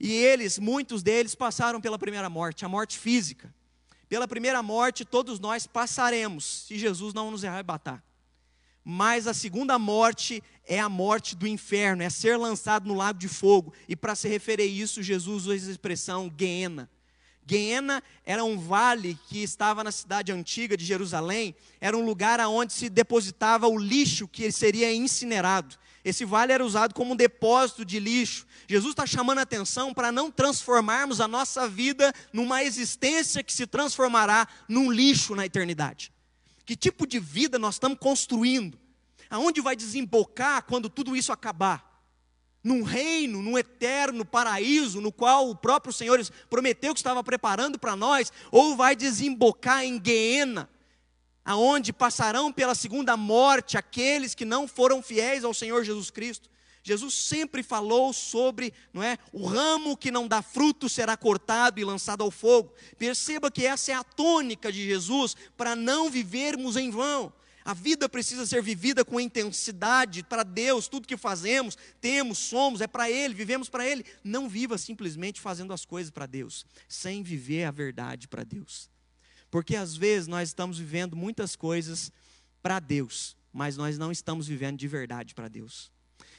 [0.00, 3.54] E eles, muitos deles, passaram pela primeira morte, a morte física.
[4.08, 8.02] Pela primeira morte, todos nós passaremos, se Jesus não nos arrebatar.
[8.82, 13.28] Mas a segunda morte é a morte do inferno, é ser lançado no lago de
[13.28, 13.74] fogo.
[13.86, 16.88] E para se referir a isso, Jesus usa a expressão Guiena.
[17.46, 22.72] Guiena era um vale que estava na cidade antiga de Jerusalém, era um lugar onde
[22.72, 25.76] se depositava o lixo que seria incinerado.
[26.04, 28.46] Esse vale era usado como um depósito de lixo.
[28.66, 33.66] Jesus está chamando a atenção para não transformarmos a nossa vida numa existência que se
[33.66, 36.12] transformará num lixo na eternidade.
[36.64, 38.78] Que tipo de vida nós estamos construindo?
[39.28, 41.88] Aonde vai desembocar quando tudo isso acabar?
[42.62, 47.96] Num reino, num eterno paraíso, no qual o próprio Senhor prometeu que estava preparando para
[47.96, 50.68] nós, ou vai desembocar em Guiena,
[51.50, 56.48] aonde passarão pela segunda morte aqueles que não foram fiéis ao Senhor Jesus Cristo.
[56.80, 61.84] Jesus sempre falou sobre, não é, o ramo que não dá fruto será cortado e
[61.84, 62.72] lançado ao fogo.
[62.96, 67.32] Perceba que essa é a tônica de Jesus para não vivermos em vão.
[67.64, 72.86] A vida precisa ser vivida com intensidade para Deus, tudo que fazemos, temos, somos, é
[72.86, 74.04] para Ele, vivemos para Ele.
[74.22, 78.88] Não viva simplesmente fazendo as coisas para Deus, sem viver a verdade para Deus.
[79.50, 82.12] Porque às vezes nós estamos vivendo muitas coisas
[82.62, 85.90] para Deus, mas nós não estamos vivendo de verdade para Deus.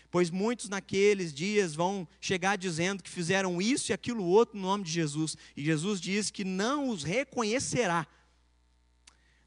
[0.09, 4.83] Pois muitos naqueles dias vão chegar dizendo que fizeram isso e aquilo outro no nome
[4.83, 8.05] de Jesus, e Jesus diz que não os reconhecerá.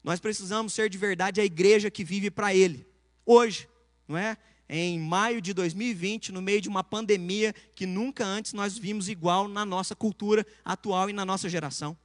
[0.03, 2.87] Nós precisamos ser de verdade a igreja que vive para Ele,
[3.25, 3.67] hoje,
[4.07, 4.37] não é?
[4.67, 9.47] Em maio de 2020, no meio de uma pandemia que nunca antes nós vimos igual
[9.47, 11.95] na nossa cultura atual e na nossa geração.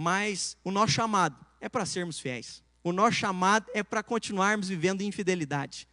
[0.00, 2.62] Mas o nosso chamado é para sermos fiéis.
[2.84, 5.88] O nosso chamado é para continuarmos vivendo em fidelidade.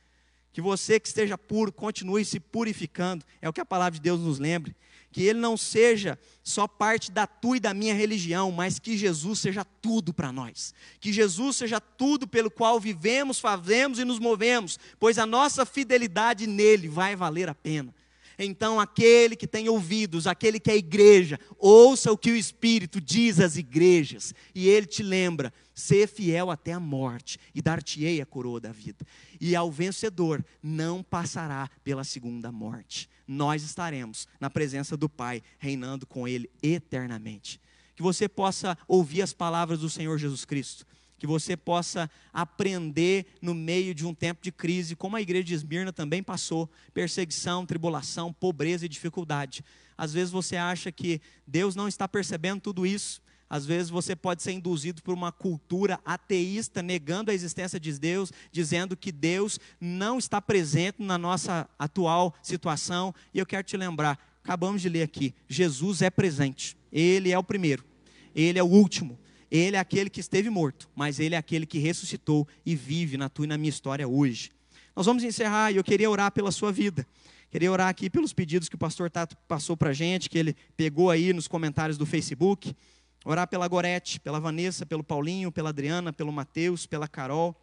[0.54, 3.26] Que você que esteja puro, continue se purificando.
[3.42, 4.76] É o que a palavra de Deus nos lembra.
[5.12, 9.40] Que ele não seja só parte da tua e da minha religião, mas que Jesus
[9.40, 10.72] seja tudo para nós.
[11.00, 16.46] Que Jesus seja tudo pelo qual vivemos, fazemos e nos movemos, pois a nossa fidelidade
[16.46, 17.92] nele vai valer a pena.
[18.38, 23.40] Então, aquele que tem ouvidos, aquele que é igreja, ouça o que o Espírito diz
[23.40, 28.60] às igrejas, e ele te lembra: ser fiel até a morte, e dar-te-ei a coroa
[28.60, 29.06] da vida.
[29.40, 33.10] E ao vencedor não passará pela segunda morte.
[33.28, 37.60] Nós estaremos na presença do Pai, reinando com Ele eternamente.
[37.96, 40.86] Que você possa ouvir as palavras do Senhor Jesus Cristo
[41.18, 45.54] que você possa aprender no meio de um tempo de crise, como a igreja de
[45.54, 49.64] Esmirna também passou, perseguição, tribulação, pobreza e dificuldade.
[49.98, 53.22] Às vezes você acha que Deus não está percebendo tudo isso.
[53.50, 58.32] Às vezes você pode ser induzido por uma cultura ateísta, negando a existência de Deus,
[58.52, 63.14] dizendo que Deus não está presente na nossa atual situação.
[63.34, 66.76] E eu quero te lembrar, acabamos de ler aqui, Jesus é presente.
[66.92, 67.86] Ele é o primeiro,
[68.34, 69.18] ele é o último,
[69.50, 73.30] ele é aquele que esteve morto, mas ele é aquele que ressuscitou e vive na
[73.30, 74.52] tua e na minha história hoje.
[74.96, 77.06] Nós vamos encerrar e eu queria orar pela sua vida.
[77.52, 80.56] Queria orar aqui pelos pedidos que o pastor Tato passou para a gente, que ele
[80.76, 82.76] pegou aí nos comentários do Facebook.
[83.24, 87.56] Orar pela Gorete, pela Vanessa, pelo Paulinho, pela Adriana, pelo Mateus, pela Carol.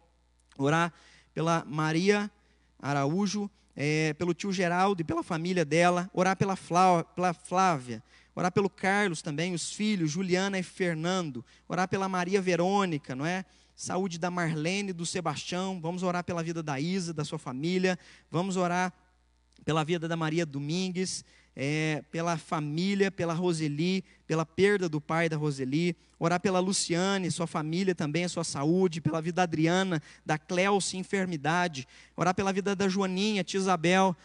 [0.57, 0.93] Orar
[1.33, 2.29] pela Maria
[2.79, 6.09] Araújo, é, pelo tio Geraldo e pela família dela.
[6.13, 8.03] Orar pela Flávia,
[8.35, 11.45] Orar pelo Carlos também, os filhos, Juliana e Fernando.
[11.67, 13.45] Orar pela Maria Verônica, não é?
[13.75, 15.79] Saúde da Marlene, do Sebastião.
[15.79, 17.97] Vamos orar pela vida da Isa, da sua família.
[18.31, 18.93] Vamos orar
[19.63, 21.23] pela vida da Maria Domingues,
[21.55, 25.95] é, pela família, pela Roseli, pela perda do pai da Roseli.
[26.19, 29.01] Orar pela Luciane, sua família também, a sua saúde.
[29.01, 31.87] Pela vida da Adriana, da Cleuce, enfermidade.
[32.15, 34.15] Orar pela vida da Joaninha, tia Isabel.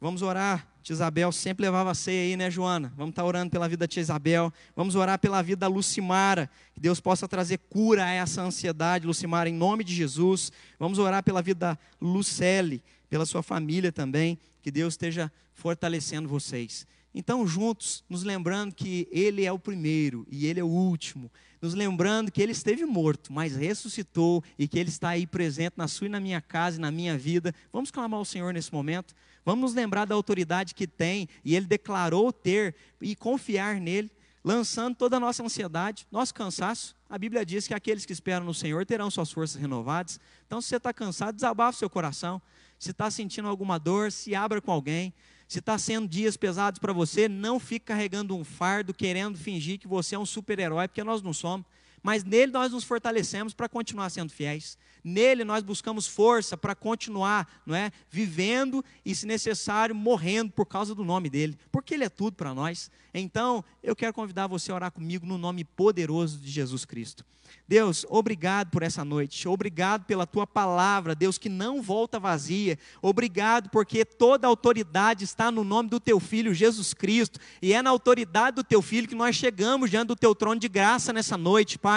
[0.00, 2.90] Vamos orar Tia Isabel sempre levava a ceia aí, né, Joana?
[2.96, 4.50] Vamos estar tá orando pela vida da tia Isabel.
[4.74, 6.48] Vamos orar pela vida da Lucimara.
[6.72, 10.50] Que Deus possa trazer cura a essa ansiedade, Lucimara, em nome de Jesus.
[10.78, 14.38] Vamos orar pela vida da Lucelle, pela sua família também.
[14.62, 16.86] Que Deus esteja fortalecendo vocês.
[17.14, 21.30] Então, juntos, nos lembrando que Ele é o primeiro e Ele é o último.
[21.60, 25.86] Nos lembrando que Ele esteve morto, mas ressuscitou e que Ele está aí presente na
[25.86, 27.54] sua e na minha casa e na minha vida.
[27.70, 29.14] Vamos clamar ao Senhor nesse momento.
[29.44, 34.10] Vamos nos lembrar da autoridade que tem e ele declarou ter e confiar nele,
[34.44, 36.94] lançando toda a nossa ansiedade, nosso cansaço.
[37.08, 40.20] A Bíblia diz que aqueles que esperam no Senhor terão suas forças renovadas.
[40.46, 42.40] Então, se você está cansado, desabafa seu coração.
[42.78, 45.12] Se está sentindo alguma dor, se abra com alguém.
[45.48, 49.88] Se está sendo dias pesados para você, não fique carregando um fardo, querendo fingir que
[49.88, 51.66] você é um super-herói, porque nós não somos.
[52.02, 54.78] Mas nele nós nos fortalecemos para continuar sendo fiéis.
[55.02, 60.94] Nele nós buscamos força para continuar, não é, vivendo e se necessário morrendo por causa
[60.94, 62.90] do nome dele, porque ele é tudo para nós.
[63.14, 67.24] Então, eu quero convidar você a orar comigo no nome poderoso de Jesus Cristo.
[67.66, 73.70] Deus, obrigado por essa noite, obrigado pela tua palavra, Deus, que não volta vazia, obrigado
[73.70, 78.56] porque toda autoridade está no nome do teu filho Jesus Cristo, e é na autoridade
[78.56, 81.87] do teu filho que nós chegamos diante do teu trono de graça nessa noite, Pai.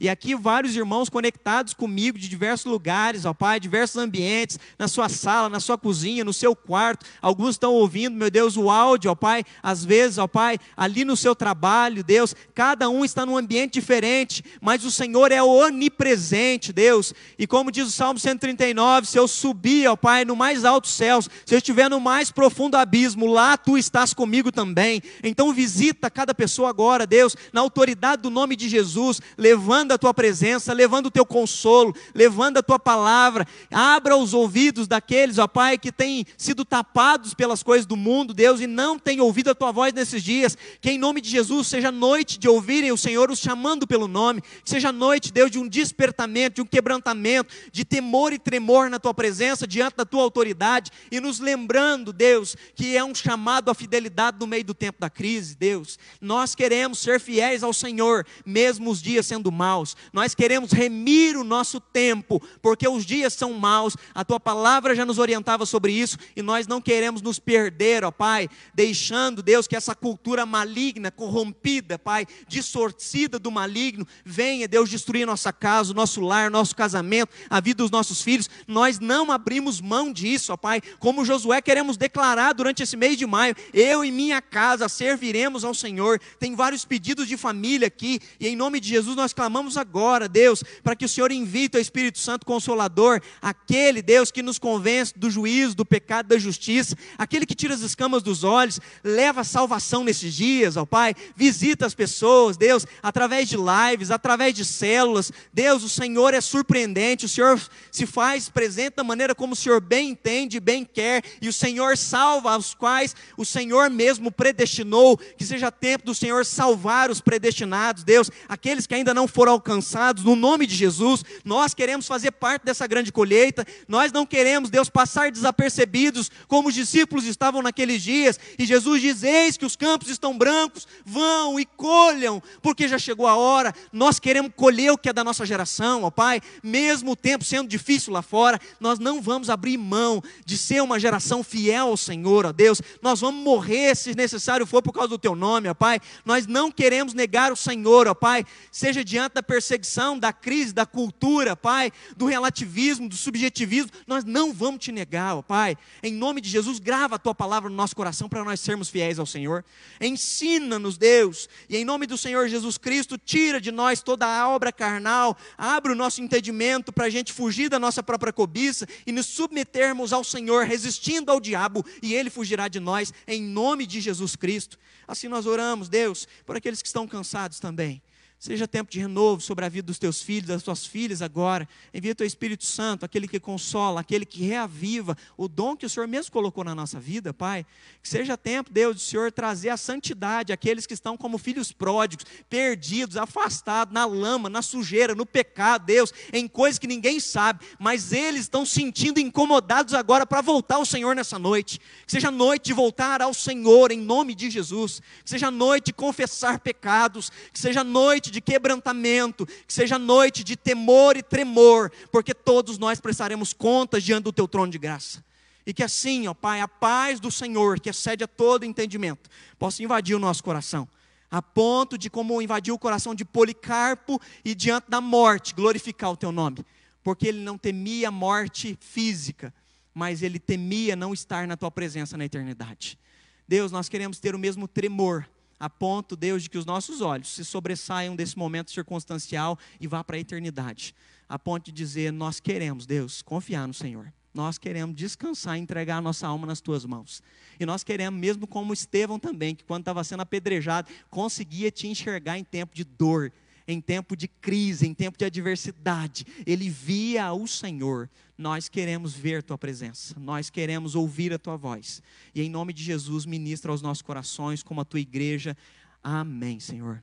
[0.00, 5.08] E aqui vários irmãos conectados comigo de diversos lugares, ó Pai, diversos ambientes, na sua
[5.08, 9.14] sala, na sua cozinha, no seu quarto, alguns estão ouvindo, meu Deus, o áudio, ó
[9.14, 13.74] Pai, às vezes, ó Pai, ali no seu trabalho, Deus, cada um está num ambiente
[13.74, 17.12] diferente, mas o Senhor é onipresente, Deus.
[17.38, 21.28] E como diz o Salmo 139, se eu subir, ó Pai, no mais alto céus,
[21.44, 25.02] se eu estiver no mais profundo abismo, lá tu estás comigo também.
[25.22, 30.14] Então visita cada pessoa agora, Deus, na autoridade do nome de Jesus, levando a tua
[30.14, 33.46] presença, levando o teu consolo, levando a tua palavra.
[33.70, 38.60] Abra os ouvidos daqueles, ó Pai, que têm sido tapados pelas coisas do mundo, Deus,
[38.60, 40.56] e não têm ouvido a tua voz nesses dias.
[40.80, 44.40] Que em nome de Jesus seja noite de ouvirem o Senhor os chamando pelo nome,
[44.40, 48.98] que seja noite, Deus, de um despertamento, de um quebrantamento, de temor e tremor na
[48.98, 53.74] tua presença, diante da tua autoridade, e nos lembrando, Deus, que é um chamado à
[53.74, 55.98] fidelidade no meio do tempo da crise, Deus.
[56.20, 59.96] Nós queremos ser fiéis ao Senhor, mesmo os dias sendo maus.
[60.12, 63.96] Nós queremos remir o nosso tempo, porque os dias são maus.
[64.14, 68.10] A tua palavra já nos orientava sobre isso e nós não queremos nos perder, ó
[68.10, 75.26] Pai, deixando, Deus, que essa cultura maligna, corrompida, Pai, distorcida do maligno, venha, Deus, destruir
[75.26, 78.48] nossa casa, nosso lar, nosso casamento, a vida dos nossos filhos.
[78.66, 80.80] Nós não abrimos mão disso, ó Pai.
[80.98, 85.74] Como Josué, queremos declarar durante esse mês de maio: eu e minha casa serviremos ao
[85.74, 86.20] Senhor.
[86.38, 90.62] Tem vários pedidos de família aqui, e em nome de Jesus nós clamamos agora, Deus,
[90.82, 95.30] para que o Senhor invite o Espírito Santo Consolador, aquele Deus que nos convence do
[95.30, 100.04] juízo, do pecado, da justiça, aquele que tira as escamas dos olhos, leva a salvação
[100.04, 105.82] nesses dias, ó Pai, visita as pessoas, Deus, através de lives, através de células, Deus,
[105.82, 107.60] o Senhor é surpreendente, o Senhor
[107.90, 111.96] se faz presente da maneira como o Senhor bem entende, bem quer, e o Senhor
[111.96, 118.04] salva os quais o Senhor mesmo predestinou, que seja tempo do Senhor salvar os predestinados,
[118.04, 122.64] Deus, aqueles que ainda não foram alcançados, no nome de Jesus, nós queremos fazer parte
[122.64, 128.38] dessa grande colheita, nós não queremos, Deus, passar desapercebidos, como os discípulos estavam naqueles dias,
[128.58, 133.26] e Jesus diz: Eis que os campos estão brancos, vão e colham, porque já chegou
[133.26, 137.16] a hora, nós queremos colher o que é da nossa geração, ó Pai, mesmo o
[137.16, 141.88] tempo sendo difícil lá fora, nós não vamos abrir mão de ser uma geração fiel
[141.88, 145.68] ao Senhor, ó Deus, nós vamos morrer se necessário for por causa do Teu nome,
[145.68, 150.32] ó Pai, nós não queremos negar o Senhor, ó Pai, seja diante da perseguição, da
[150.32, 155.76] crise, da cultura, Pai, do relativismo, do subjetivismo, nós não vamos te negar, ó Pai,
[156.02, 159.18] em nome de Jesus, grava a Tua palavra no nosso coração para nós sermos fiéis
[159.18, 159.64] ao Senhor,
[160.00, 164.70] ensina-nos, Deus, e em nome do Senhor Jesus Cristo, tira de nós toda a obra
[164.70, 169.26] carnal, abre o nosso entendimento para a gente fugir da nossa própria cobiça e nos
[169.26, 174.36] submetermos ao Senhor, resistindo ao diabo, e ele fugirá de nós, em nome de Jesus
[174.36, 174.78] Cristo.
[175.06, 178.02] Assim nós oramos, Deus, por aqueles que estão cansados também.
[178.44, 181.66] Seja tempo de renovo sobre a vida dos teus filhos, das tuas filhas agora.
[181.94, 186.06] Envia teu Espírito Santo, aquele que consola, aquele que reaviva o dom que o Senhor
[186.06, 187.64] mesmo colocou na nossa vida, Pai.
[188.02, 192.26] Que seja tempo, Deus, do Senhor trazer a santidade àqueles que estão como filhos pródigos,
[192.50, 198.12] perdidos, afastados, na lama, na sujeira, no pecado, Deus, em coisas que ninguém sabe, mas
[198.12, 201.80] eles estão sentindo incomodados agora para voltar ao Senhor nessa noite.
[202.04, 205.00] Que seja noite de voltar ao Senhor em nome de Jesus.
[205.24, 207.32] Que seja noite de confessar pecados.
[207.50, 213.00] Que seja noite de quebrantamento, que seja noite de temor e tremor, porque todos nós
[213.00, 215.24] prestaremos contas diante do teu trono de graça.
[215.66, 219.82] E que assim, ó Pai, a paz do Senhor, que excede a todo entendimento, possa
[219.82, 220.86] invadir o nosso coração,
[221.30, 226.16] a ponto de, como invadiu o coração de Policarpo e diante da morte, glorificar o
[226.16, 226.58] teu nome,
[227.02, 229.54] porque ele não temia a morte física,
[229.94, 232.98] mas ele temia não estar na tua presença na eternidade.
[233.46, 235.28] Deus, nós queremos ter o mesmo tremor
[235.64, 240.04] a ponto, Deus, de que os nossos olhos se sobressaiam desse momento circunstancial e vá
[240.04, 240.94] para a eternidade.
[241.26, 244.12] A ponto de dizer: Nós queremos, Deus, confiar no Senhor.
[244.34, 247.22] Nós queremos descansar e entregar a nossa alma nas tuas mãos.
[247.58, 252.38] E nós queremos, mesmo como Estevão também, que quando estava sendo apedrejado, conseguia te enxergar
[252.38, 253.32] em tempo de dor,
[253.66, 258.10] em tempo de crise, em tempo de adversidade, ele via o Senhor.
[258.36, 262.02] Nós queremos ver tua presença, nós queremos ouvir a tua voz.
[262.34, 265.56] E em nome de Jesus, ministra aos nossos corações, como a tua igreja.
[266.02, 267.02] Amém, Senhor.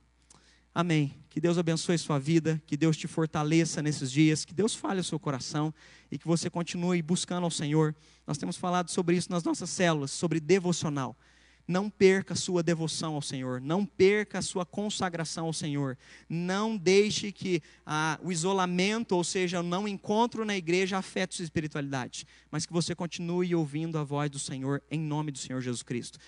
[0.74, 1.14] Amém.
[1.28, 5.04] Que Deus abençoe sua vida, que Deus te fortaleça nesses dias, que Deus fale o
[5.04, 5.72] seu coração
[6.10, 7.94] e que você continue buscando ao Senhor.
[8.26, 11.16] Nós temos falado sobre isso nas nossas células, sobre devocional.
[11.66, 15.96] Não perca a sua devoção ao Senhor, não perca a sua consagração ao Senhor,
[16.28, 21.44] não deixe que ah, o isolamento, ou seja, o não encontro na igreja, afete sua
[21.44, 25.82] espiritualidade, mas que você continue ouvindo a voz do Senhor em nome do Senhor Jesus
[25.82, 26.18] Cristo.